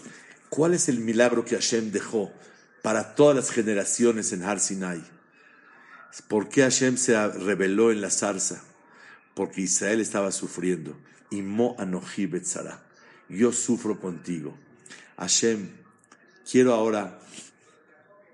¿Cuál 0.48 0.72
es 0.72 0.88
el 0.88 1.00
milagro 1.00 1.44
que 1.44 1.54
Hashem 1.54 1.92
dejó 1.92 2.32
para 2.82 3.14
todas 3.14 3.36
las 3.36 3.50
generaciones 3.50 4.32
en 4.32 4.42
Har 4.42 4.58
Sinai? 4.58 5.04
¿Por 6.28 6.48
qué 6.48 6.62
Hashem 6.62 6.96
se 6.96 7.28
reveló 7.28 7.92
en 7.92 8.00
la 8.00 8.08
zarza? 8.08 8.64
Porque 9.34 9.60
Israel 9.60 10.00
estaba 10.00 10.32
sufriendo. 10.32 10.96
Y 11.28 11.42
Mo 11.42 11.76
Anoji. 11.78 12.30
Yo 13.28 13.52
sufro 13.52 14.00
contigo. 14.00 14.56
Hashem, 15.18 15.68
quiero 16.50 16.72
ahora, 16.72 17.20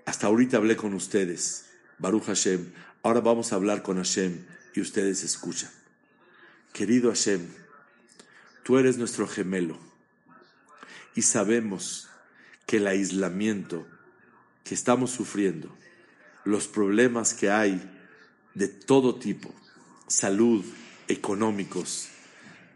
hasta 0.05 0.27
ahorita 0.27 0.55
hablé 0.55 0.77
con 0.77 0.93
ustedes 0.93 1.65
Baruch 2.01 2.25
Hashem. 2.25 2.73
Ahora 3.03 3.21
vamos 3.21 3.53
a 3.53 3.55
hablar 3.55 3.83
con 3.83 3.97
Hashem 3.97 4.43
y 4.73 4.81
ustedes 4.81 5.23
escuchan. 5.23 5.69
Querido 6.73 7.09
Hashem, 7.11 7.47
tú 8.63 8.79
eres 8.79 8.97
nuestro 8.97 9.27
gemelo 9.27 9.77
y 11.13 11.21
sabemos 11.21 12.09
que 12.65 12.77
el 12.77 12.87
aislamiento 12.87 13.87
que 14.63 14.73
estamos 14.73 15.11
sufriendo, 15.11 15.75
los 16.43 16.67
problemas 16.67 17.35
que 17.35 17.51
hay 17.51 17.79
de 18.55 18.67
todo 18.67 19.15
tipo, 19.15 19.53
salud, 20.07 20.65
económicos, 21.07 22.07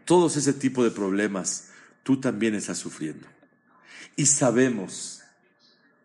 todos 0.04 0.36
ese 0.36 0.52
tipo 0.52 0.84
de 0.84 0.92
problemas, 0.92 1.70
tú 2.04 2.20
también 2.20 2.54
estás 2.54 2.78
sufriendo. 2.78 3.26
Y 4.14 4.26
sabemos 4.26 5.22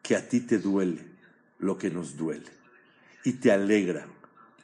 que 0.01 0.15
a 0.15 0.27
ti 0.27 0.39
te 0.39 0.57
duele 0.57 1.05
lo 1.59 1.77
que 1.77 1.91
nos 1.91 2.17
duele 2.17 2.60
y 3.23 3.33
te 3.33 3.51
alegra 3.51 4.07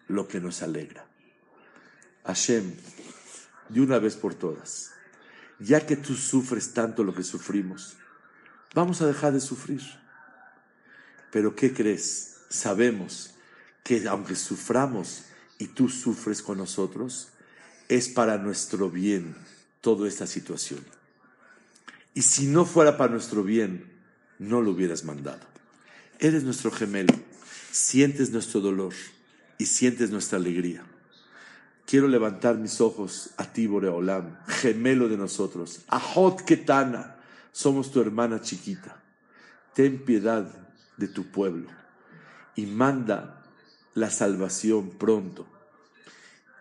lo 0.08 0.28
que 0.28 0.40
nos 0.40 0.62
alegra. 0.62 1.06
Hashem, 2.26 2.74
de 3.70 3.82
una 3.82 4.00
vez 4.00 4.16
por 4.16 4.36
todas, 4.36 4.92
ya 5.60 5.86
que 5.86 5.96
tú 5.96 6.16
sufres 6.16 6.74
tanto 6.74 7.04
lo 7.04 7.14
que 7.14 7.24
sufrimos, 7.24 7.98
vamos 8.74 9.02
a 9.02 9.08
dejar 9.08 9.34
de 9.34 9.40
sufrir. 9.40 9.82
Pero 11.32 11.56
¿qué 11.56 11.74
crees? 11.74 12.38
Sabemos 12.50 13.36
que 13.84 14.08
aunque 14.08 14.36
suframos 14.36 15.24
y 15.58 15.68
tú 15.68 15.90
sufres 15.90 16.42
con 16.42 16.58
nosotros, 16.58 17.30
es 17.90 18.10
para 18.10 18.38
nuestro 18.38 18.90
bien 18.90 19.36
toda 19.82 20.08
esta 20.08 20.28
situación. 20.28 20.84
Y 22.14 22.24
si 22.24 22.48
no 22.48 22.66
fuera 22.66 22.98
para 22.98 23.12
nuestro 23.12 23.44
bien, 23.44 23.92
no 24.40 24.62
lo 24.62 24.72
hubieras 24.72 25.04
mandado. 25.04 25.46
Eres 26.20 26.44
nuestro 26.44 26.72
gemelo, 26.72 27.14
sientes 27.72 28.32
nuestro 28.32 28.62
dolor 28.62 28.94
y 29.58 29.66
sientes 29.66 30.12
nuestra 30.12 30.38
alegría. 30.38 30.84
Quiero 31.86 32.08
levantar 32.08 32.58
mis 32.58 32.82
ojos 32.82 33.30
a 33.38 33.46
ti, 33.46 33.66
Boreolam, 33.66 34.38
gemelo 34.48 35.08
de 35.08 35.18
nosotros. 35.18 35.82
Ahot 35.88 36.44
Ketana, 36.44 37.16
somos 37.52 37.92
tu 37.92 38.02
hermana 38.02 38.42
chiquita. 38.42 39.02
Ten 39.74 40.04
piedad 40.04 40.52
de 40.98 41.08
tu 41.08 41.32
pueblo 41.32 41.70
y 42.56 42.66
manda 42.66 43.44
la 43.94 44.10
salvación 44.10 44.90
pronto. 44.90 45.48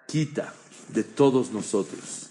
Quita 0.07 0.55
de 0.89 1.03
todos 1.03 1.51
nosotros 1.51 2.31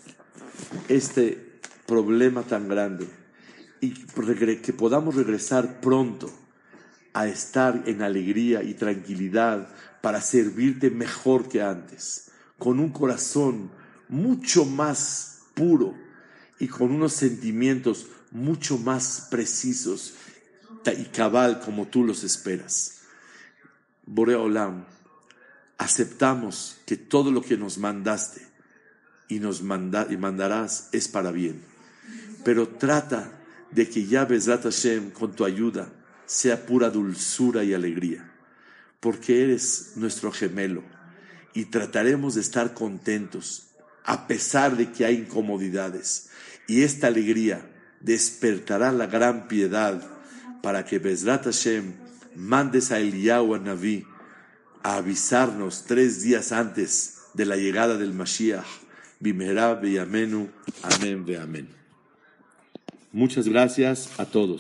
este 0.88 1.60
problema 1.86 2.44
tan 2.44 2.68
grande 2.70 3.08
y 3.82 3.92
que 3.92 4.74
podamos 4.74 5.16
regresar 5.16 5.82
pronto 5.82 6.32
a 7.16 7.28
estar 7.28 7.84
en 7.86 8.02
alegría 8.02 8.62
y 8.62 8.74
tranquilidad 8.74 9.70
para 10.02 10.20
servirte 10.20 10.92
mejor 10.92 11.48
que 11.48 11.62
antes, 11.62 12.30
con 12.60 12.78
un 12.78 12.92
corazón 12.92 13.72
mucho 14.10 14.66
más 14.66 15.44
puro 15.54 15.96
y 16.60 16.68
con 16.68 16.92
unos 16.92 17.14
sentimientos 17.14 18.08
mucho 18.32 18.78
más 18.78 19.30
precisos 19.32 20.16
y 20.92 21.06
cabal 21.06 21.62
como 21.62 21.88
tú 21.88 22.04
los 22.04 22.26
esperas. 22.26 23.00
Borea 24.06 24.40
Olam, 24.40 24.86
aceptamos 25.78 26.78
que 26.86 26.98
todo 26.98 27.32
lo 27.32 27.42
que 27.42 27.56
nos 27.56 27.78
mandaste 27.78 28.46
y 29.30 29.40
nos 29.40 29.62
y 29.62 30.18
mandarás 30.18 30.90
es 30.92 31.08
para 31.08 31.32
bien. 31.32 31.62
Pero 32.44 32.68
trata 32.68 33.32
de 33.72 33.90
que 33.90 34.06
ya 34.06 34.28
Hashem, 34.28 35.12
con 35.12 35.34
tu 35.34 35.46
ayuda, 35.46 35.90
sea 36.26 36.66
pura 36.66 36.90
dulzura 36.90 37.64
y 37.64 37.74
alegría, 37.74 38.32
porque 39.00 39.44
eres 39.44 39.94
nuestro 39.96 40.32
gemelo 40.32 40.84
y 41.54 41.66
trataremos 41.66 42.36
de 42.36 42.42
estar 42.42 42.74
contentos 42.74 43.68
a 44.04 44.28
pesar 44.28 44.78
de 44.78 44.92
que 44.92 45.06
hay 45.06 45.16
incomodidades. 45.16 46.30
Y 46.68 46.84
esta 46.84 47.08
alegría 47.08 47.66
despertará 48.02 48.92
la 48.92 49.08
gran 49.08 49.48
piedad 49.48 50.06
para 50.62 50.86
que 50.86 51.00
Bezrat 51.00 51.46
Hashem 51.46 51.94
mandes 52.36 52.92
a 52.92 53.00
Eliyahu 53.00 53.56
a 53.56 53.60
Naví 53.60 54.06
a 54.84 54.98
avisarnos 54.98 55.86
tres 55.88 56.22
días 56.22 56.52
antes 56.52 57.20
de 57.34 57.46
la 57.46 57.56
llegada 57.56 57.98
del 57.98 58.14
Mashiach. 58.14 58.66
Bimera 59.20 59.74
Beyamenu. 59.74 60.50
Amén 60.84 61.26
amén. 61.42 61.70
Muchas 63.12 63.48
gracias 63.48 64.10
a 64.20 64.26
todos. 64.26 64.54